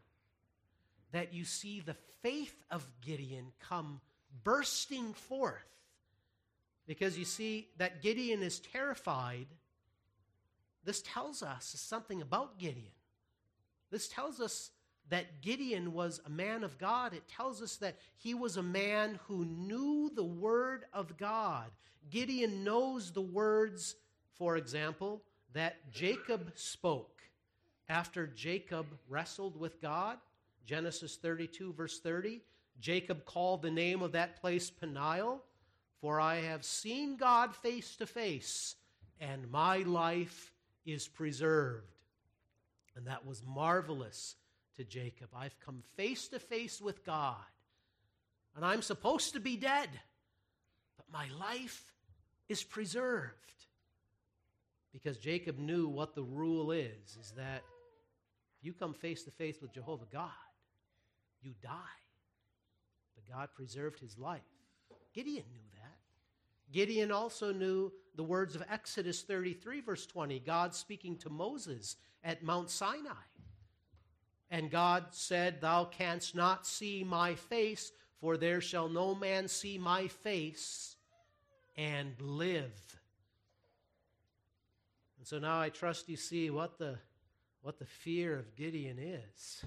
that 1.13 1.33
you 1.33 1.45
see 1.45 1.81
the 1.81 1.97
faith 2.23 2.57
of 2.71 2.87
Gideon 3.01 3.53
come 3.61 4.01
bursting 4.43 5.13
forth. 5.13 5.63
Because 6.87 7.19
you 7.19 7.25
see 7.25 7.69
that 7.79 8.03
Gideon 8.03 8.43
is 8.43 8.61
terrified. 8.61 9.47
This 10.85 11.03
tells 11.03 11.43
us 11.43 11.75
something 11.79 12.21
about 12.21 12.59
Gideon. 12.59 12.93
This 13.91 14.09
tells 14.09 14.41
us 14.41 14.71
that 15.11 15.43
Gideon 15.43 15.93
was 15.93 16.21
a 16.25 16.31
man 16.31 16.65
of 16.65 16.79
God, 16.79 17.13
it 17.13 17.29
tells 17.29 17.61
us 17.63 17.77
that 17.77 17.97
he 18.17 18.35
was 18.35 18.57
a 18.57 18.63
man 18.63 19.21
who 19.27 19.45
knew 19.45 20.11
the 20.15 20.25
word 20.25 20.85
of 20.93 21.17
God. 21.17 21.71
Gideon 22.11 22.65
knows 22.65 23.13
the 23.13 23.21
words, 23.21 23.97
for 24.33 24.57
example, 24.57 25.23
that 25.53 25.91
Jacob 25.91 26.53
spoke 26.55 27.23
after 27.89 28.27
Jacob 28.27 28.87
wrestled 29.09 29.59
with 29.59 29.81
God. 29.81 30.19
Genesis 30.67 31.17
32, 31.17 31.73
verse 31.75 32.01
30. 32.01 32.41
Jacob 32.81 33.25
called 33.25 33.63
the 33.63 33.71
name 33.71 34.03
of 34.03 34.13
that 34.13 34.41
place 34.41 34.71
Peniel, 34.71 35.43
for 36.05 36.21
I 36.21 36.43
have 36.43 36.67
seen 36.67 37.17
God 37.17 37.57
face 37.57 37.97
to 37.97 38.05
face, 38.05 38.77
and 39.23 39.51
my 39.51 39.79
life 39.79 40.53
is 40.85 41.09
preserved. 41.09 41.87
And 42.95 43.07
that 43.07 43.25
was 43.25 43.43
marvelous 43.43 44.37
to 44.77 44.85
Jacob. 44.85 45.31
I've 45.35 45.59
come 45.61 45.83
face 45.97 46.29
to 46.29 46.39
face 46.39 46.79
with 46.79 47.07
God, 47.07 47.39
and 48.55 48.67
I'm 48.67 48.83
supposed 48.83 49.33
to 49.33 49.41
be 49.41 49.57
dead, 49.57 49.89
but 50.99 51.07
my 51.11 51.27
life 51.41 51.91
is 52.51 52.63
preserved. 52.63 53.33
Because 54.93 55.17
Jacob 55.17 55.59
knew 55.59 55.89
what 55.89 56.15
the 56.15 56.23
rule 56.23 56.71
is, 56.71 57.17
is 57.19 57.33
that 57.39 57.63
if 58.59 58.67
you 58.67 58.75
come 58.75 58.93
face 58.93 59.23
to 59.23 59.31
face 59.31 59.57
with 59.63 59.73
Jehovah 59.73 60.05
God, 60.13 60.29
you 61.41 61.55
die. 61.63 61.97
But 63.15 63.35
God 63.35 63.49
preserved 63.55 64.01
his 64.01 64.19
life. 64.19 64.43
Gideon 65.15 65.47
knew. 65.55 65.64
Gideon 66.73 67.13
also 67.13 67.53
knew 67.53 67.93
the 68.17 68.23
words 68.23 68.55
of 68.55 68.65
Exodus 68.71 69.23
33, 69.23 69.81
verse 69.81 70.07
20, 70.07 70.39
God 70.41 70.75
speaking 70.75 71.17
to 71.19 71.31
Moses 71.31 71.97
at 72.23 72.43
Mount 72.43 72.71
Sinai. 72.71 73.13
And 74.51 74.71
God 74.71 75.07
said, 75.11 75.61
Thou 75.61 75.85
canst 75.85 76.35
not 76.35 76.67
see 76.67 77.03
my 77.05 77.35
face, 77.35 77.93
for 78.21 78.37
there 78.37 78.61
shall 78.61 78.89
no 78.89 79.15
man 79.15 79.49
see 79.49 79.79
my 79.79 80.07
face 80.07 80.97
and 81.77 82.15
live. 82.21 83.01
And 85.19 85.27
so 85.27 85.39
now 85.39 85.61
I 85.61 85.71
trust 85.71 86.09
you 86.09 86.17
see 86.17 86.51
what 86.51 86.79
the, 86.79 86.99
what 87.63 87.79
the 87.79 87.87
fear 87.87 88.39
of 88.39 88.55
Gideon 88.55 88.99
is. 88.99 89.65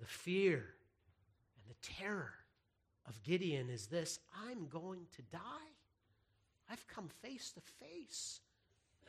The 0.00 0.06
fear 0.06 0.74
and 1.56 1.68
the 1.68 1.94
terror 1.94 2.37
of 3.08 3.22
Gideon 3.22 3.70
is 3.70 3.86
this 3.86 4.18
I'm 4.46 4.68
going 4.68 5.06
to 5.16 5.22
die. 5.22 5.72
I've 6.70 6.86
come 6.86 7.08
face 7.22 7.52
to 7.52 7.60
face 7.84 8.40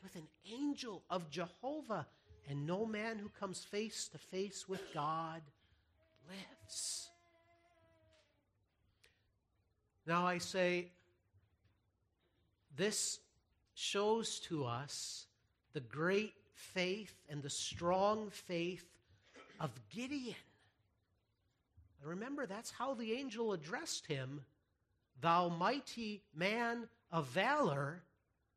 with 0.02 0.16
an 0.16 0.28
angel 0.50 1.04
of 1.10 1.30
Jehovah, 1.30 2.08
and 2.48 2.66
no 2.66 2.86
man 2.86 3.20
who 3.20 3.30
comes 3.30 3.64
face 3.64 4.08
to 4.10 4.18
face 4.18 4.68
with 4.68 4.82
God 4.94 5.42
lives. 6.28 7.10
Now 10.08 10.26
I 10.26 10.38
say, 10.38 10.88
this 12.76 13.20
shows 13.76 14.40
to 14.42 14.66
us 14.66 15.26
the 15.74 15.82
great 15.82 16.34
faith 16.54 17.14
and 17.30 17.44
the 17.44 17.50
strong 17.50 18.30
faith 18.30 18.86
of 19.60 19.72
Gideon. 19.94 20.36
Remember, 22.04 22.46
that's 22.46 22.72
how 22.72 22.94
the 22.94 23.14
angel 23.14 23.54
addressed 23.54 24.08
him, 24.08 24.42
thou 25.22 25.50
mighty 25.50 26.24
man 26.34 26.88
of 27.12 27.28
valor, 27.28 28.04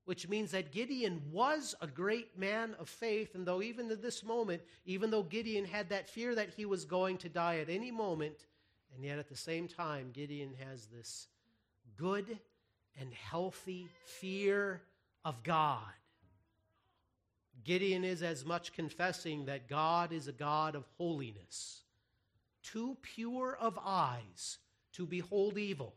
which 0.04 0.28
means 0.28 0.50
that 0.52 0.72
Gideon 0.72 1.22
was 1.30 1.74
a 1.80 1.86
great 1.86 2.38
man 2.38 2.74
of 2.78 2.88
faith. 2.88 3.34
And 3.34 3.46
though 3.46 3.62
even 3.62 3.90
at 3.90 4.02
this 4.02 4.24
moment, 4.24 4.62
even 4.84 5.10
though 5.10 5.22
Gideon 5.22 5.64
had 5.64 5.88
that 5.90 6.08
fear 6.08 6.34
that 6.34 6.50
he 6.56 6.64
was 6.64 6.84
going 6.84 7.18
to 7.18 7.28
die 7.28 7.58
at 7.58 7.68
any 7.68 7.90
moment, 7.90 8.46
and 8.94 9.04
yet 9.04 9.18
at 9.18 9.28
the 9.28 9.36
same 9.36 9.68
time, 9.68 10.10
Gideon 10.12 10.54
has 10.68 10.86
this 10.86 11.28
good 11.96 12.38
and 13.00 13.12
healthy 13.12 13.88
fear 14.04 14.82
of 15.24 15.42
God. 15.42 15.80
Gideon 17.64 18.04
is 18.04 18.22
as 18.22 18.44
much 18.44 18.72
confessing 18.72 19.46
that 19.46 19.68
God 19.68 20.12
is 20.12 20.26
a 20.26 20.32
God 20.32 20.74
of 20.74 20.84
holiness, 20.98 21.81
too 22.62 22.96
pure 23.02 23.56
of 23.60 23.78
eyes 23.84 24.58
to 24.94 25.06
behold 25.06 25.58
evil. 25.58 25.94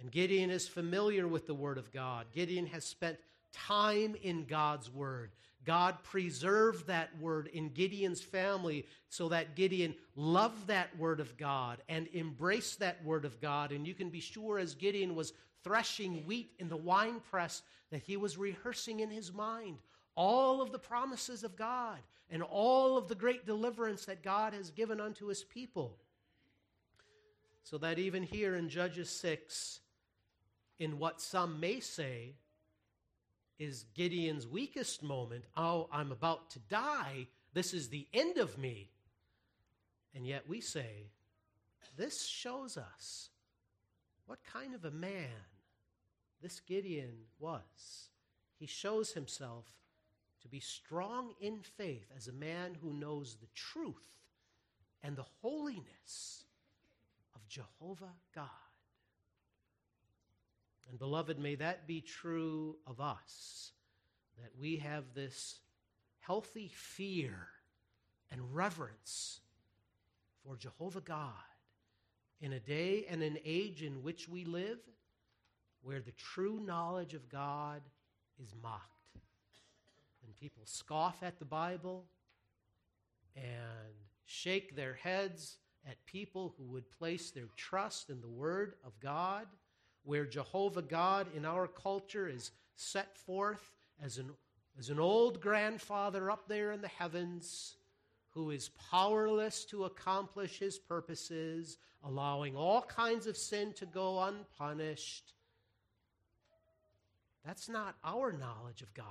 And 0.00 0.10
Gideon 0.10 0.50
is 0.50 0.66
familiar 0.66 1.28
with 1.28 1.46
the 1.46 1.54
Word 1.54 1.78
of 1.78 1.92
God. 1.92 2.26
Gideon 2.32 2.66
has 2.66 2.84
spent 2.84 3.18
time 3.52 4.16
in 4.22 4.44
God's 4.44 4.90
Word. 4.90 5.32
God 5.66 6.02
preserved 6.02 6.86
that 6.86 7.10
Word 7.20 7.48
in 7.48 7.68
Gideon's 7.68 8.22
family 8.22 8.86
so 9.10 9.28
that 9.28 9.56
Gideon 9.56 9.94
loved 10.16 10.68
that 10.68 10.96
Word 10.98 11.20
of 11.20 11.36
God 11.36 11.82
and 11.88 12.08
embraced 12.14 12.78
that 12.78 13.04
Word 13.04 13.26
of 13.26 13.40
God. 13.40 13.72
And 13.72 13.86
you 13.86 13.92
can 13.92 14.08
be 14.08 14.20
sure, 14.20 14.58
as 14.58 14.74
Gideon 14.74 15.14
was 15.14 15.34
threshing 15.62 16.24
wheat 16.26 16.52
in 16.58 16.68
the 16.68 16.76
winepress 16.76 17.62
that 17.90 18.02
he 18.02 18.16
was 18.16 18.38
rehearsing 18.38 19.00
in 19.00 19.10
his 19.10 19.32
mind 19.32 19.76
all 20.14 20.60
of 20.60 20.72
the 20.72 20.78
promises 20.78 21.44
of 21.44 21.56
God 21.56 21.98
and 22.30 22.42
all 22.42 22.96
of 22.96 23.08
the 23.08 23.14
great 23.14 23.44
deliverance 23.44 24.04
that 24.04 24.22
God 24.22 24.54
has 24.54 24.70
given 24.70 25.00
unto 25.00 25.26
his 25.26 25.42
people. 25.42 25.96
So 27.64 27.78
that 27.78 27.98
even 27.98 28.22
here 28.22 28.54
in 28.54 28.68
Judges 28.68 29.10
6, 29.10 29.80
in 30.78 30.98
what 30.98 31.20
some 31.20 31.60
may 31.60 31.80
say 31.80 32.34
is 33.58 33.84
Gideon's 33.94 34.46
weakest 34.46 35.02
moment, 35.02 35.44
oh, 35.56 35.88
I'm 35.92 36.12
about 36.12 36.50
to 36.50 36.58
die, 36.60 37.26
this 37.52 37.74
is 37.74 37.88
the 37.88 38.06
end 38.14 38.38
of 38.38 38.56
me. 38.56 38.90
And 40.14 40.26
yet 40.26 40.48
we 40.48 40.60
say, 40.60 41.10
this 41.96 42.26
shows 42.26 42.76
us 42.76 43.28
what 44.26 44.38
kind 44.44 44.74
of 44.74 44.84
a 44.84 44.90
man 44.90 45.28
this 46.40 46.60
Gideon 46.60 47.12
was. 47.38 48.08
He 48.58 48.66
shows 48.66 49.12
himself 49.12 49.66
to 50.42 50.48
be 50.48 50.60
strong 50.60 51.32
in 51.40 51.60
faith 51.62 52.10
as 52.16 52.28
a 52.28 52.32
man 52.32 52.76
who 52.82 52.92
knows 52.92 53.36
the 53.36 53.48
truth 53.54 53.94
and 55.02 55.16
the 55.16 55.26
holiness 55.42 56.44
of 57.34 57.46
Jehovah 57.48 58.14
God. 58.34 58.46
And 60.88 60.98
beloved, 60.98 61.38
may 61.38 61.54
that 61.56 61.86
be 61.86 62.00
true 62.00 62.76
of 62.86 63.00
us, 63.00 63.72
that 64.38 64.50
we 64.58 64.76
have 64.78 65.04
this 65.14 65.60
healthy 66.18 66.70
fear 66.74 67.48
and 68.32 68.54
reverence 68.54 69.40
for 70.44 70.56
Jehovah 70.56 71.00
God 71.00 71.32
in 72.40 72.52
a 72.52 72.60
day 72.60 73.06
and 73.08 73.22
an 73.22 73.38
age 73.44 73.82
in 73.82 74.02
which 74.02 74.28
we 74.28 74.44
live 74.44 74.78
where 75.82 76.00
the 76.00 76.12
true 76.12 76.60
knowledge 76.60 77.14
of 77.14 77.28
God 77.28 77.82
is 78.42 78.54
mocked. 78.62 78.99
And 80.24 80.36
people 80.36 80.62
scoff 80.64 81.22
at 81.22 81.38
the 81.38 81.44
Bible 81.44 82.04
and 83.36 83.94
shake 84.24 84.76
their 84.76 84.94
heads 84.94 85.58
at 85.88 86.04
people 86.06 86.54
who 86.56 86.64
would 86.64 86.90
place 86.90 87.30
their 87.30 87.48
trust 87.56 88.10
in 88.10 88.20
the 88.20 88.28
Word 88.28 88.74
of 88.84 88.98
God, 89.00 89.46
where 90.04 90.26
Jehovah 90.26 90.82
God 90.82 91.26
in 91.34 91.44
our 91.44 91.66
culture 91.66 92.28
is 92.28 92.50
set 92.76 93.16
forth 93.16 93.72
as 94.02 94.18
an, 94.18 94.30
as 94.78 94.90
an 94.90 95.00
old 95.00 95.40
grandfather 95.40 96.30
up 96.30 96.48
there 96.48 96.72
in 96.72 96.80
the 96.80 96.88
heavens 96.88 97.76
who 98.30 98.50
is 98.50 98.70
powerless 98.90 99.64
to 99.64 99.84
accomplish 99.84 100.58
his 100.58 100.78
purposes, 100.78 101.78
allowing 102.04 102.56
all 102.56 102.82
kinds 102.82 103.26
of 103.26 103.36
sin 103.36 103.72
to 103.72 103.86
go 103.86 104.20
unpunished 104.22 105.34
that's 107.44 107.68
not 107.68 107.96
our 108.04 108.32
knowledge 108.32 108.82
of 108.82 108.92
God. 108.94 109.06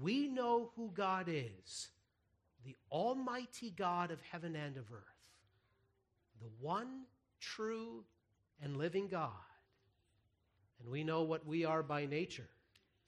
We 0.00 0.28
know 0.28 0.70
who 0.76 0.90
God 0.94 1.26
is 1.28 1.88
the 2.64 2.76
Almighty 2.90 3.70
God 3.70 4.10
of 4.10 4.20
heaven 4.22 4.56
and 4.56 4.78
of 4.78 4.90
earth, 4.90 5.02
the 6.40 6.48
one 6.58 7.02
true 7.38 8.04
and 8.62 8.78
living 8.78 9.06
God. 9.06 9.30
And 10.80 10.90
we 10.90 11.04
know 11.04 11.22
what 11.22 11.46
we 11.46 11.64
are 11.64 11.82
by 11.82 12.06
nature 12.06 12.48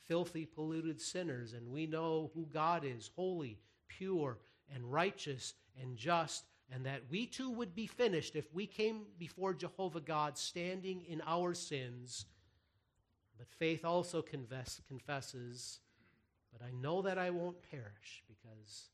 filthy, 0.04 0.46
polluted 0.46 1.00
sinners, 1.00 1.52
and 1.52 1.68
we 1.68 1.84
know 1.84 2.30
who 2.32 2.46
God 2.52 2.84
is 2.84 3.10
holy, 3.16 3.58
pure, 3.88 4.38
and 4.72 4.92
righteous 4.92 5.54
and 5.82 5.96
just, 5.96 6.44
and 6.70 6.86
that 6.86 7.02
we 7.10 7.26
too 7.26 7.50
would 7.50 7.74
be 7.74 7.88
finished 7.88 8.36
if 8.36 8.52
we 8.54 8.66
came 8.68 9.06
before 9.18 9.52
Jehovah 9.52 10.00
God 10.00 10.38
standing 10.38 11.02
in 11.08 11.20
our 11.26 11.54
sins 11.54 12.26
but 13.38 13.48
faith 13.50 13.84
also 13.84 14.22
confess, 14.22 14.80
confesses, 14.88 15.80
but 16.56 16.66
I 16.66 16.70
know 16.70 17.02
that 17.02 17.18
I 17.18 17.30
won't 17.30 17.62
perish 17.70 18.22
because, 18.28 18.88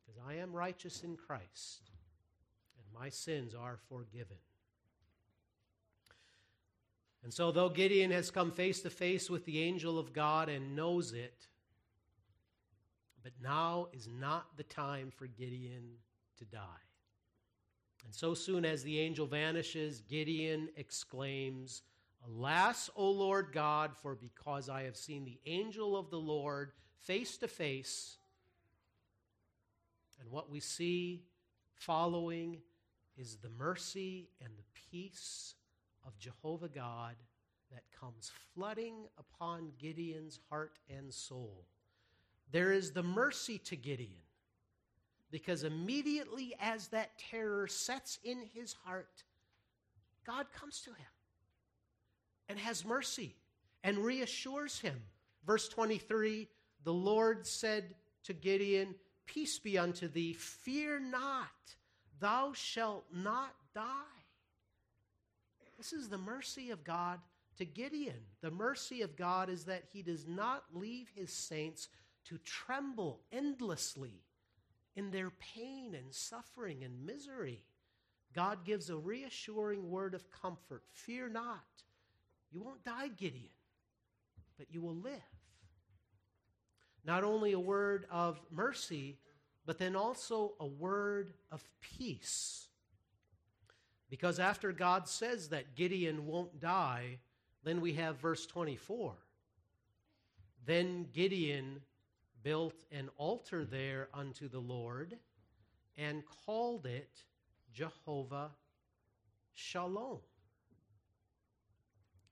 because 0.00 0.20
I 0.26 0.34
am 0.34 0.52
righteous 0.52 1.02
in 1.02 1.16
Christ 1.16 1.90
and 2.76 3.00
my 3.00 3.08
sins 3.08 3.54
are 3.54 3.78
forgiven. 3.88 4.36
And 7.24 7.34
so, 7.34 7.50
though 7.50 7.68
Gideon 7.68 8.10
has 8.12 8.30
come 8.30 8.52
face 8.52 8.80
to 8.82 8.90
face 8.90 9.28
with 9.28 9.44
the 9.44 9.60
angel 9.60 9.98
of 9.98 10.12
God 10.12 10.48
and 10.48 10.76
knows 10.76 11.12
it, 11.12 11.48
but 13.22 13.32
now 13.42 13.88
is 13.92 14.08
not 14.08 14.56
the 14.56 14.62
time 14.62 15.10
for 15.10 15.26
Gideon 15.26 15.96
to 16.38 16.44
die. 16.44 16.60
And 18.04 18.14
so 18.14 18.32
soon 18.32 18.64
as 18.64 18.82
the 18.82 18.98
angel 19.00 19.26
vanishes, 19.26 20.00
Gideon 20.08 20.68
exclaims, 20.76 21.82
Alas, 22.26 22.90
O 22.96 23.10
Lord 23.10 23.52
God, 23.52 23.96
for 23.96 24.14
because 24.14 24.68
I 24.68 24.82
have 24.82 24.96
seen 24.96 25.24
the 25.24 25.38
angel 25.46 25.96
of 25.96 26.10
the 26.10 26.18
Lord 26.18 26.72
face 27.00 27.36
to 27.38 27.48
face, 27.48 28.16
and 30.20 30.30
what 30.30 30.50
we 30.50 30.60
see 30.60 31.22
following 31.74 32.58
is 33.16 33.36
the 33.36 33.50
mercy 33.50 34.28
and 34.40 34.50
the 34.56 34.80
peace 34.90 35.54
of 36.06 36.18
Jehovah 36.18 36.68
God 36.68 37.14
that 37.70 37.84
comes 37.98 38.30
flooding 38.54 39.06
upon 39.18 39.72
Gideon's 39.78 40.40
heart 40.48 40.78
and 40.88 41.12
soul. 41.12 41.66
There 42.50 42.72
is 42.72 42.92
the 42.92 43.02
mercy 43.02 43.58
to 43.58 43.76
Gideon, 43.76 44.22
because 45.30 45.64
immediately 45.64 46.54
as 46.60 46.88
that 46.88 47.18
terror 47.18 47.68
sets 47.68 48.18
in 48.24 48.42
his 48.54 48.74
heart, 48.84 49.22
God 50.26 50.46
comes 50.52 50.80
to 50.82 50.90
him 50.90 51.06
and 52.48 52.58
has 52.58 52.84
mercy 52.84 53.34
and 53.84 53.98
reassures 53.98 54.80
him. 54.80 55.02
Verse 55.46 55.68
23 55.68 56.48
the 56.84 56.92
Lord 56.92 57.46
said 57.46 57.94
to 58.24 58.32
Gideon, 58.32 58.94
Peace 59.26 59.58
be 59.58 59.76
unto 59.76 60.08
thee, 60.08 60.32
fear 60.32 60.98
not, 60.98 61.74
thou 62.18 62.52
shalt 62.54 63.04
not 63.12 63.54
die. 63.74 63.92
This 65.76 65.92
is 65.92 66.08
the 66.08 66.18
mercy 66.18 66.70
of 66.70 66.82
God 66.82 67.20
to 67.58 67.64
Gideon. 67.64 68.20
The 68.40 68.50
mercy 68.50 69.02
of 69.02 69.16
God 69.16 69.50
is 69.50 69.64
that 69.64 69.84
he 69.92 70.02
does 70.02 70.26
not 70.26 70.64
leave 70.72 71.10
his 71.14 71.32
saints 71.32 71.88
to 72.24 72.38
tremble 72.38 73.20
endlessly 73.32 74.22
in 74.96 75.10
their 75.10 75.30
pain 75.30 75.94
and 75.94 76.12
suffering 76.12 76.82
and 76.82 77.06
misery. 77.06 77.64
God 78.34 78.64
gives 78.64 78.90
a 78.90 78.96
reassuring 78.96 79.90
word 79.90 80.14
of 80.14 80.30
comfort 80.30 80.82
Fear 80.90 81.30
not. 81.30 81.64
You 82.50 82.60
won't 82.62 82.84
die, 82.84 83.08
Gideon, 83.08 83.50
but 84.56 84.66
you 84.70 84.80
will 84.80 84.96
live. 84.96 85.20
Not 87.04 87.24
only 87.24 87.52
a 87.52 87.60
word 87.60 88.06
of 88.10 88.40
mercy, 88.50 89.18
but 89.66 89.78
then 89.78 89.96
also 89.96 90.54
a 90.60 90.66
word 90.66 91.32
of 91.50 91.62
peace. 91.80 92.68
Because 94.10 94.38
after 94.38 94.72
God 94.72 95.08
says 95.08 95.50
that 95.50 95.74
Gideon 95.74 96.26
won't 96.26 96.60
die, 96.60 97.18
then 97.64 97.80
we 97.80 97.92
have 97.94 98.16
verse 98.16 98.46
24. 98.46 99.14
Then 100.64 101.06
Gideon 101.12 101.82
built 102.42 102.84
an 102.90 103.10
altar 103.16 103.64
there 103.64 104.08
unto 104.14 104.48
the 104.48 104.58
Lord 104.58 105.18
and 105.96 106.22
called 106.46 106.86
it 106.86 107.24
Jehovah 107.72 108.50
Shalom. 109.52 110.20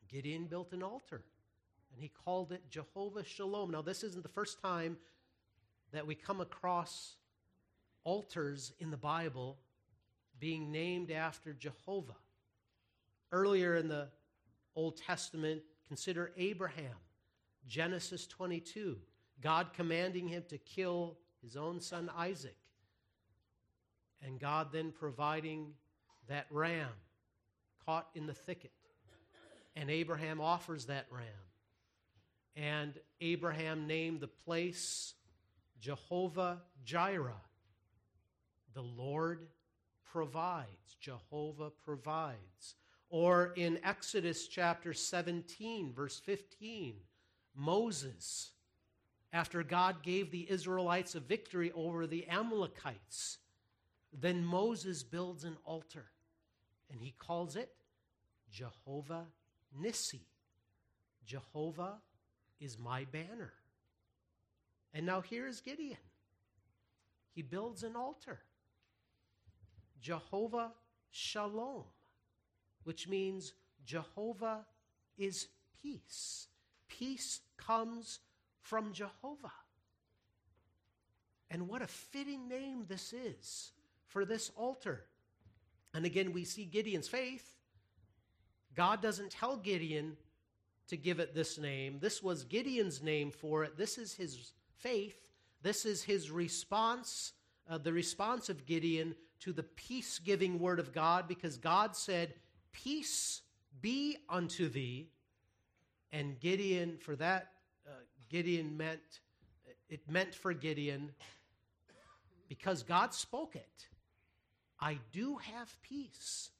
Gideon 0.08 0.46
built 0.46 0.72
an 0.72 0.82
altar 0.82 1.24
and 1.96 2.02
he 2.02 2.10
called 2.24 2.52
it 2.52 2.68
Jehovah 2.68 3.24
Shalom. 3.24 3.70
Now, 3.70 3.82
this 3.82 4.04
isn't 4.04 4.22
the 4.22 4.28
first 4.28 4.60
time 4.60 4.98
that 5.92 6.06
we 6.06 6.14
come 6.14 6.40
across 6.40 7.16
altars 8.04 8.72
in 8.78 8.90
the 8.90 8.96
Bible 8.98 9.56
being 10.38 10.70
named 10.70 11.10
after 11.10 11.54
Jehovah. 11.54 12.16
Earlier 13.32 13.76
in 13.76 13.88
the 13.88 14.08
Old 14.74 14.98
Testament, 14.98 15.62
consider 15.88 16.32
Abraham, 16.36 16.96
Genesis 17.66 18.26
22, 18.26 18.98
God 19.40 19.68
commanding 19.72 20.28
him 20.28 20.44
to 20.50 20.58
kill 20.58 21.16
his 21.42 21.56
own 21.56 21.80
son 21.80 22.10
Isaac, 22.14 22.56
and 24.22 24.38
God 24.38 24.68
then 24.70 24.92
providing 24.92 25.72
that 26.28 26.46
ram 26.50 26.90
caught 27.84 28.08
in 28.14 28.26
the 28.26 28.34
thicket. 28.34 28.72
And 29.76 29.90
Abraham 29.90 30.40
offers 30.40 30.86
that 30.86 31.06
ram. 31.10 31.22
And 32.56 32.94
Abraham 33.20 33.86
named 33.86 34.20
the 34.20 34.28
place 34.28 35.14
Jehovah 35.78 36.62
Jireh. 36.84 37.42
The 38.74 38.82
Lord 38.82 39.46
provides. 40.04 40.96
Jehovah 40.98 41.70
provides. 41.84 42.74
Or 43.10 43.52
in 43.56 43.78
Exodus 43.84 44.48
chapter 44.48 44.92
17, 44.92 45.92
verse 45.92 46.18
15, 46.18 46.94
Moses, 47.54 48.52
after 49.32 49.62
God 49.62 50.02
gave 50.02 50.30
the 50.30 50.50
Israelites 50.50 51.14
a 51.14 51.20
victory 51.20 51.70
over 51.74 52.06
the 52.06 52.26
Amalekites, 52.28 53.38
then 54.12 54.44
Moses 54.44 55.02
builds 55.02 55.44
an 55.44 55.56
altar 55.64 56.06
and 56.90 57.00
he 57.00 57.12
calls 57.18 57.56
it 57.56 57.70
Jehovah 58.50 59.26
Nissi. 59.80 60.20
Jehovah 61.24 61.94
is 62.60 62.78
my 62.78 63.04
banner. 63.04 63.52
And 64.94 65.04
now 65.04 65.20
here's 65.20 65.60
Gideon. 65.60 65.98
He 67.32 67.42
builds 67.42 67.82
an 67.82 67.96
altar. 67.96 68.38
Jehovah 70.00 70.72
Shalom, 71.10 71.84
which 72.84 73.08
means 73.08 73.52
Jehovah 73.84 74.64
is 75.18 75.48
peace. 75.82 76.48
Peace 76.88 77.40
comes 77.56 78.20
from 78.60 78.92
Jehovah. 78.92 79.52
And 81.50 81.68
what 81.68 81.82
a 81.82 81.86
fitting 81.86 82.48
name 82.48 82.84
this 82.88 83.12
is 83.12 83.72
for 84.06 84.24
this 84.24 84.50
altar. 84.56 85.04
And 85.94 86.04
again, 86.04 86.32
we 86.32 86.44
see 86.44 86.64
Gideon's 86.64 87.08
faith. 87.08 87.55
God 88.76 89.00
doesn't 89.00 89.30
tell 89.30 89.56
Gideon 89.56 90.16
to 90.88 90.96
give 90.96 91.18
it 91.18 91.34
this 91.34 91.58
name. 91.58 91.98
This 92.00 92.22
was 92.22 92.44
Gideon's 92.44 93.02
name 93.02 93.30
for 93.30 93.64
it. 93.64 93.76
This 93.76 93.98
is 93.98 94.14
his 94.14 94.52
faith. 94.78 95.32
This 95.62 95.84
is 95.84 96.02
his 96.02 96.30
response, 96.30 97.32
uh, 97.68 97.78
the 97.78 97.92
response 97.92 98.48
of 98.48 98.66
Gideon 98.66 99.16
to 99.40 99.52
the 99.52 99.62
peace 99.62 100.18
giving 100.18 100.60
word 100.60 100.78
of 100.78 100.92
God, 100.92 101.26
because 101.26 101.56
God 101.56 101.96
said, 101.96 102.34
Peace 102.72 103.42
be 103.80 104.18
unto 104.28 104.68
thee. 104.68 105.08
And 106.12 106.38
Gideon, 106.38 106.98
for 106.98 107.16
that, 107.16 107.52
uh, 107.86 107.90
Gideon 108.28 108.76
meant, 108.76 109.00
it 109.88 110.00
meant 110.08 110.34
for 110.34 110.52
Gideon, 110.52 111.10
because 112.48 112.82
God 112.82 113.12
spoke 113.12 113.56
it. 113.56 113.88
I 114.80 114.98
do 115.12 115.36
have 115.36 115.74
peace. 115.82 116.50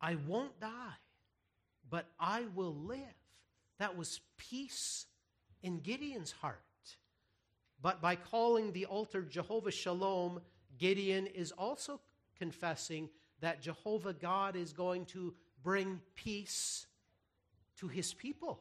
I 0.00 0.16
won't 0.26 0.58
die, 0.60 0.96
but 1.90 2.06
I 2.18 2.44
will 2.54 2.74
live. 2.74 2.98
That 3.78 3.96
was 3.96 4.20
peace 4.36 5.06
in 5.62 5.80
Gideon's 5.80 6.32
heart. 6.32 6.58
But 7.80 8.00
by 8.00 8.16
calling 8.16 8.72
the 8.72 8.86
altar 8.86 9.22
Jehovah 9.22 9.70
Shalom, 9.70 10.40
Gideon 10.78 11.26
is 11.26 11.52
also 11.52 12.00
confessing 12.38 13.08
that 13.40 13.62
Jehovah 13.62 14.12
God 14.12 14.56
is 14.56 14.72
going 14.72 15.04
to 15.06 15.34
bring 15.62 16.00
peace 16.14 16.86
to 17.76 17.88
his 17.88 18.14
people 18.14 18.60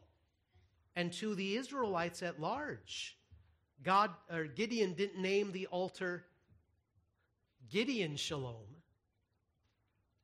and 0.95 1.11
to 1.13 1.35
the 1.35 1.55
Israelites 1.55 2.21
at 2.23 2.39
large. 2.39 3.17
God 3.83 4.11
or 4.31 4.45
Gideon 4.45 4.93
didn't 4.93 5.21
name 5.21 5.51
the 5.51 5.67
altar 5.67 6.25
Gideon 7.69 8.15
Shalom, 8.15 8.76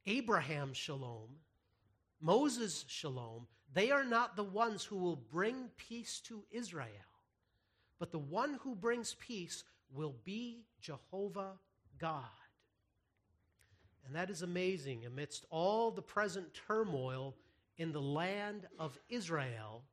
Abraham 0.05 0.73
Shalom, 0.73 1.29
Moses 2.21 2.85
Shalom. 2.87 3.47
They 3.73 3.89
are 3.89 4.03
not 4.03 4.35
the 4.35 4.43
ones 4.43 4.83
who 4.83 4.97
will 4.97 5.15
bring 5.15 5.69
peace 5.77 6.21
to 6.27 6.43
Israel, 6.51 6.87
but 7.99 8.11
the 8.11 8.19
one 8.19 8.59
who 8.61 8.75
brings 8.75 9.15
peace 9.15 9.63
will 9.91 10.15
be 10.23 10.65
Jehovah 10.79 11.53
God. 11.97 12.23
And 14.05 14.15
that 14.15 14.29
is 14.29 14.41
amazing 14.41 15.05
amidst 15.05 15.45
all 15.49 15.89
the 15.89 16.01
present 16.01 16.53
turmoil 16.67 17.35
in 17.77 17.91
the 17.91 18.01
land 18.01 18.67
of 18.77 18.99
Israel. 19.09 19.83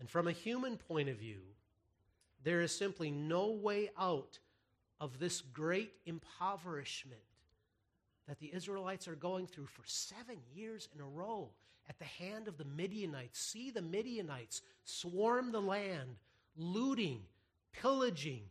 And 0.00 0.08
from 0.08 0.26
a 0.26 0.32
human 0.32 0.76
point 0.76 1.08
of 1.08 1.18
view, 1.18 1.42
there 2.42 2.62
is 2.62 2.76
simply 2.76 3.10
no 3.10 3.50
way 3.50 3.90
out 3.98 4.38
of 5.00 5.18
this 5.18 5.40
great 5.40 5.92
impoverishment 6.06 7.20
that 8.28 8.38
the 8.38 8.52
Israelites 8.54 9.06
are 9.08 9.14
going 9.14 9.46
through 9.46 9.66
for 9.66 9.82
seven 9.84 10.38
years 10.54 10.88
in 10.94 11.00
a 11.00 11.06
row 11.06 11.50
at 11.88 11.98
the 11.98 12.04
hand 12.04 12.48
of 12.48 12.56
the 12.56 12.64
Midianites. 12.64 13.38
See 13.38 13.70
the 13.70 13.82
Midianites 13.82 14.62
swarm 14.84 15.52
the 15.52 15.60
land, 15.60 16.16
looting, 16.56 17.20
pillaging, 17.72 18.42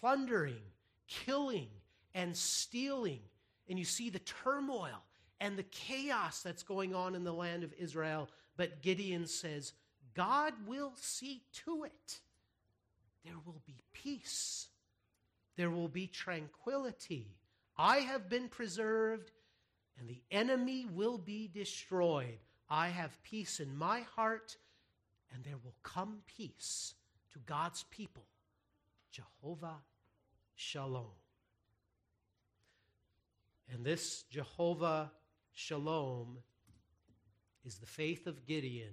plundering, 0.00 0.62
killing, 1.06 1.68
and 2.14 2.36
stealing. 2.36 3.20
And 3.68 3.78
you 3.78 3.84
see 3.84 4.08
the 4.08 4.20
turmoil 4.20 5.02
and 5.40 5.56
the 5.56 5.64
chaos 5.64 6.42
that's 6.42 6.62
going 6.62 6.94
on 6.94 7.14
in 7.14 7.24
the 7.24 7.32
land 7.32 7.64
of 7.64 7.74
Israel. 7.78 8.28
But 8.56 8.82
Gideon 8.82 9.26
says, 9.26 9.72
God 10.14 10.54
will 10.66 10.92
see 10.96 11.42
to 11.64 11.84
it. 11.84 12.20
There 13.24 13.36
will 13.44 13.60
be 13.66 13.82
peace, 13.92 14.68
there 15.56 15.70
will 15.70 15.88
be 15.88 16.06
tranquility. 16.06 17.37
I 17.78 17.98
have 17.98 18.28
been 18.28 18.48
preserved, 18.48 19.30
and 19.98 20.08
the 20.08 20.22
enemy 20.30 20.84
will 20.84 21.16
be 21.16 21.48
destroyed. 21.48 22.38
I 22.68 22.88
have 22.88 23.22
peace 23.22 23.60
in 23.60 23.76
my 23.76 24.00
heart, 24.16 24.56
and 25.32 25.44
there 25.44 25.58
will 25.62 25.76
come 25.82 26.18
peace 26.26 26.94
to 27.32 27.38
God's 27.40 27.84
people. 27.90 28.24
Jehovah 29.10 29.76
Shalom. 30.54 31.06
And 33.72 33.84
this 33.84 34.24
Jehovah 34.30 35.12
Shalom 35.52 36.38
is 37.64 37.78
the 37.78 37.86
faith 37.86 38.26
of 38.26 38.44
Gideon 38.44 38.92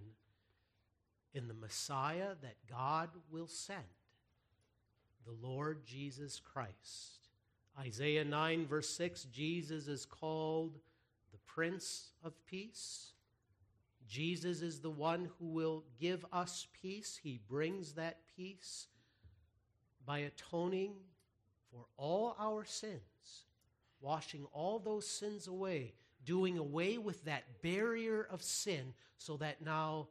in 1.34 1.48
the 1.48 1.54
Messiah 1.54 2.36
that 2.42 2.56
God 2.70 3.10
will 3.32 3.48
send, 3.48 3.80
the 5.26 5.36
Lord 5.48 5.86
Jesus 5.86 6.40
Christ. 6.40 7.25
Isaiah 7.80 8.24
9, 8.24 8.68
verse 8.68 8.90
6 8.90 9.26
Jesus 9.26 9.88
is 9.88 10.06
called 10.06 10.80
the 11.32 11.38
Prince 11.46 12.12
of 12.24 12.34
Peace. 12.46 13.12
Jesus 14.08 14.62
is 14.62 14.80
the 14.80 14.90
one 14.90 15.30
who 15.40 15.48
will 15.48 15.84
give 16.00 16.26
us 16.32 16.68
peace. 16.82 17.20
He 17.22 17.40
brings 17.50 17.94
that 17.94 18.20
peace 18.36 18.88
by 20.06 20.20
atoning 20.20 20.94
for 21.72 21.86
all 21.98 22.36
our 22.40 22.64
sins, 22.64 23.02
washing 24.00 24.46
all 24.54 24.80
those 24.80 25.08
sins 25.08 25.48
away, 25.48 25.94
doing 26.24 26.58
away 26.58 26.98
with 26.98 27.26
that 27.26 27.62
barrier 27.62 28.28
of 28.32 28.42
sin 28.42 28.94
so 29.18 29.38
that 29.38 29.62
now 29.62 30.08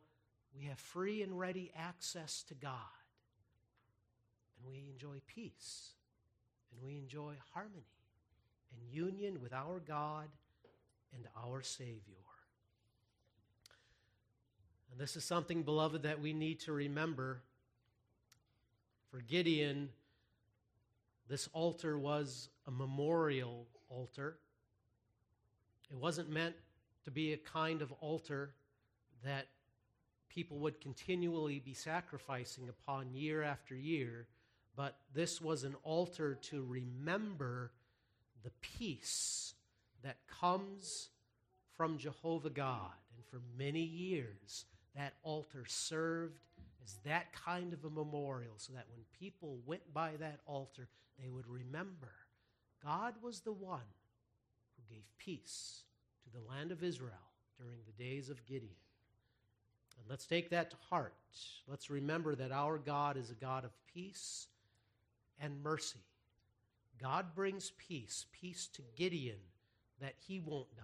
we 0.57 0.65
have 0.65 0.79
free 0.79 1.23
and 1.23 1.39
ready 1.39 1.73
access 1.77 2.43
to 2.45 2.55
God. 2.55 2.75
And 4.59 4.69
we 4.69 4.85
enjoy 4.93 5.21
peace, 5.27 5.93
and 6.75 6.87
we 6.87 6.99
enjoy 6.99 7.35
harmony 7.53 7.87
and 8.73 8.93
union 8.93 9.41
with 9.41 9.53
our 9.53 9.81
God 9.81 10.29
and 11.15 11.27
our 11.47 11.63
Savior. 11.63 12.01
And 14.91 15.01
this 15.01 15.17
is 15.17 15.25
something, 15.25 15.63
beloved, 15.63 16.03
that 16.05 16.21
we 16.21 16.33
need 16.33 16.61
to 16.61 16.73
remember. 16.73 17.43
For 19.11 19.21
Gideon, 19.21 19.89
this 21.29 21.49
altar 21.53 21.99
was 21.99 22.49
a 22.67 22.71
memorial 22.71 23.67
altar. 23.89 24.37
It 25.91 25.97
wasn't 25.97 26.31
meant 26.31 26.55
to 27.05 27.11
be 27.11 27.33
a 27.33 27.37
kind 27.37 27.83
of 27.83 27.93
altar 28.01 28.55
that 29.25 29.47
people 30.29 30.59
would 30.59 30.81
continually 30.81 31.59
be 31.59 31.75
sacrificing 31.75 32.69
upon 32.69 33.15
year 33.15 33.43
after 33.43 33.75
year, 33.75 34.27
but 34.77 34.97
this 35.15 35.41
was 35.41 35.65
an 35.65 35.77
altar 35.85 36.35
to 36.35 36.63
remember 36.63 37.71
the 38.43 38.51
peace 38.61 39.55
that 40.03 40.17
comes 40.41 41.09
from 41.77 41.99
Jehovah 41.99 42.51
God. 42.51 42.93
And 43.17 43.25
for 43.27 43.41
many 43.57 43.81
years, 43.81 44.65
that 44.97 45.15
altar 45.23 45.65
served 45.67 46.39
as 46.85 46.97
that 47.05 47.33
kind 47.33 47.73
of 47.73 47.85
a 47.85 47.91
memorial 47.91 48.55
so 48.57 48.73
that 48.75 48.87
when 48.91 49.05
people 49.19 49.59
went 49.65 49.93
by 49.95 50.13
that 50.21 50.41
altar, 50.47 50.89
they 51.21 51.29
would 51.29 51.47
remember 51.47 52.13
God 52.85 53.15
was 53.23 53.41
the 53.41 53.53
one 53.53 53.81
who 54.77 54.95
gave 54.95 55.05
peace 55.19 55.85
to 56.25 56.39
the 56.39 56.47
land 56.47 56.71
of 56.71 56.85
Israel 56.85 57.13
during 57.59 57.79
the 57.87 58.05
days 58.05 58.29
of 58.29 58.45
Gideon. 58.45 58.77
And 59.99 60.07
let's 60.11 60.27
take 60.27 60.51
that 60.51 60.71
to 60.71 60.77
heart. 60.91 61.15
Let's 61.67 61.89
remember 61.89 62.35
that 62.35 62.53
our 62.53 62.77
God 62.77 63.17
is 63.17 63.31
a 63.31 63.35
God 63.35 63.65
of 63.65 63.71
peace 63.93 64.49
and 65.41 65.63
mercy. 65.63 66.05
God 67.01 67.35
brings 67.35 67.73
peace, 67.77 68.27
peace 68.33 68.69
to 68.75 68.83
Gideon 68.97 69.39
that 70.01 70.15
he 70.27 70.41
won't 70.41 70.75
die, 70.77 70.83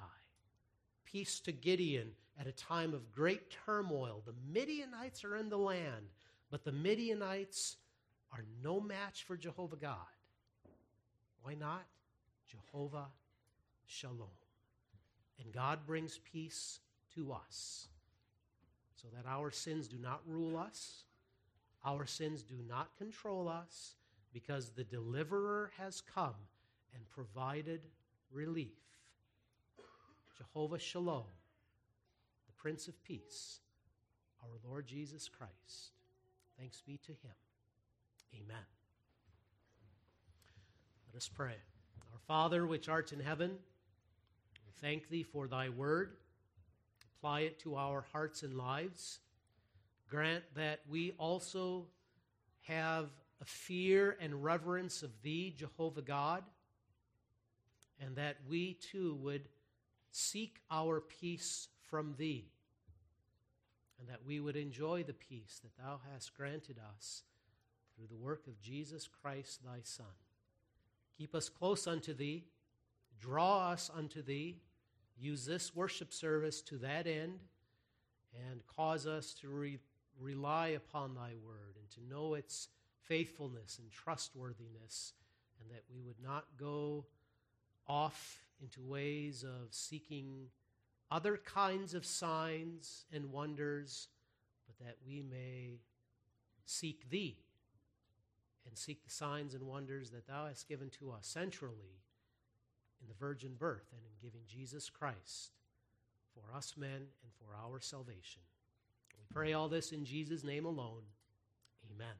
peace 1.04 1.40
to 1.40 1.52
Gideon 1.52 2.12
at 2.38 2.46
a 2.46 2.52
time 2.52 2.94
of 2.94 3.12
great 3.12 3.50
turmoil. 3.64 4.22
The 4.26 4.34
Midianites 4.52 5.24
are 5.24 5.36
in 5.36 5.48
the 5.48 5.58
land, 5.58 6.06
but 6.50 6.64
the 6.64 6.72
Midianites 6.72 7.76
are 8.32 8.44
no 8.62 8.80
match 8.80 9.24
for 9.24 9.36
Jehovah 9.36 9.76
God. 9.76 9.96
Why 11.42 11.54
not? 11.54 11.84
Jehovah 12.46 13.06
Shalom. 13.86 14.28
And 15.42 15.52
God 15.52 15.86
brings 15.86 16.18
peace 16.18 16.80
to 17.14 17.32
us 17.32 17.88
so 18.94 19.08
that 19.14 19.28
our 19.28 19.50
sins 19.50 19.88
do 19.88 19.96
not 19.98 20.20
rule 20.26 20.56
us, 20.56 21.04
our 21.84 22.06
sins 22.06 22.42
do 22.42 22.56
not 22.68 22.96
control 22.98 23.48
us, 23.48 23.94
because 24.32 24.70
the 24.70 24.84
deliverer 24.84 25.72
has 25.78 26.00
come 26.00 26.34
and 26.94 27.08
provided 27.08 27.80
relief. 28.32 28.78
Jehovah 30.36 30.78
Shalom, 30.78 31.24
the 32.46 32.52
Prince 32.56 32.88
of 32.88 33.02
Peace, 33.04 33.60
our 34.42 34.58
Lord 34.68 34.86
Jesus 34.86 35.28
Christ. 35.28 35.92
Thanks 36.58 36.80
be 36.80 36.98
to 36.98 37.12
him. 37.12 37.34
Amen. 38.34 38.64
Let 41.12 41.16
us 41.16 41.28
pray. 41.28 41.54
Our 42.12 42.18
Father, 42.26 42.66
which 42.66 42.88
art 42.88 43.12
in 43.12 43.20
heaven, 43.20 43.50
we 44.64 44.72
thank 44.80 45.08
thee 45.08 45.22
for 45.22 45.48
thy 45.48 45.68
word. 45.68 46.16
Apply 47.18 47.40
it 47.40 47.58
to 47.60 47.76
our 47.76 48.04
hearts 48.12 48.42
and 48.42 48.56
lives. 48.56 49.18
Grant 50.08 50.44
that 50.54 50.80
we 50.88 51.12
also 51.18 51.86
have 52.62 53.10
a 53.40 53.44
fear 53.44 54.16
and 54.20 54.44
reverence 54.44 55.02
of 55.02 55.10
thee, 55.22 55.54
Jehovah 55.56 56.02
God, 56.02 56.44
and 58.00 58.16
that 58.16 58.36
we 58.48 58.74
too 58.74 59.14
would 59.22 59.48
seek 60.10 60.60
our 60.70 61.00
peace 61.00 61.68
from 61.90 62.14
thee, 62.18 62.46
and 63.98 64.08
that 64.08 64.24
we 64.26 64.40
would 64.40 64.56
enjoy 64.56 65.02
the 65.02 65.12
peace 65.12 65.60
that 65.62 65.82
thou 65.82 66.00
hast 66.12 66.36
granted 66.36 66.76
us 66.96 67.22
through 67.96 68.06
the 68.08 68.16
work 68.22 68.46
of 68.46 68.60
Jesus 68.60 69.08
Christ, 69.22 69.60
thy 69.64 69.80
Son. 69.82 70.06
Keep 71.18 71.34
us 71.34 71.48
close 71.48 71.86
unto 71.86 72.14
thee, 72.14 72.44
draw 73.20 73.70
us 73.70 73.90
unto 73.94 74.22
thee, 74.22 74.56
use 75.18 75.44
this 75.44 75.74
worship 75.76 76.12
service 76.12 76.62
to 76.62 76.76
that 76.78 77.06
end, 77.06 77.38
and 78.48 78.62
cause 78.66 79.06
us 79.06 79.34
to 79.34 79.48
re- 79.48 79.78
rely 80.18 80.68
upon 80.68 81.14
thy 81.14 81.32
word 81.44 81.76
and 81.78 81.90
to 81.90 82.14
know 82.14 82.34
its 82.34 82.68
faithfulness 83.10 83.80
and 83.80 83.90
trustworthiness, 83.90 85.14
and 85.60 85.68
that 85.68 85.82
we 85.92 86.00
would 86.00 86.22
not 86.22 86.44
go 86.56 87.04
off 87.88 88.44
into 88.62 88.80
ways 88.80 89.42
of 89.42 89.74
seeking 89.74 90.46
other 91.10 91.36
kinds 91.36 91.92
of 91.92 92.06
signs 92.06 93.06
and 93.12 93.32
wonders, 93.32 94.06
but 94.64 94.86
that 94.86 94.96
we 95.04 95.22
may 95.22 95.80
seek 96.64 97.10
Thee 97.10 97.36
and 98.64 98.78
seek 98.78 99.02
the 99.02 99.10
signs 99.10 99.54
and 99.54 99.64
wonders 99.64 100.10
that 100.10 100.28
Thou 100.28 100.46
hast 100.46 100.68
given 100.68 100.88
to 101.00 101.10
us 101.10 101.26
centrally 101.26 102.04
in 103.02 103.08
the 103.08 103.14
virgin 103.14 103.54
birth 103.58 103.88
and 103.92 104.02
in 104.04 104.12
giving 104.22 104.42
Jesus 104.46 104.88
Christ 104.88 105.50
for 106.32 106.56
us 106.56 106.74
men 106.76 107.08
and 107.24 107.32
for 107.40 107.56
our 107.60 107.80
salvation. 107.80 108.42
We 109.18 109.24
pray 109.34 109.52
all 109.52 109.68
this 109.68 109.90
in 109.90 110.04
Jesus' 110.04 110.44
name 110.44 110.64
alone. 110.64 111.02
Amen. 111.92 112.14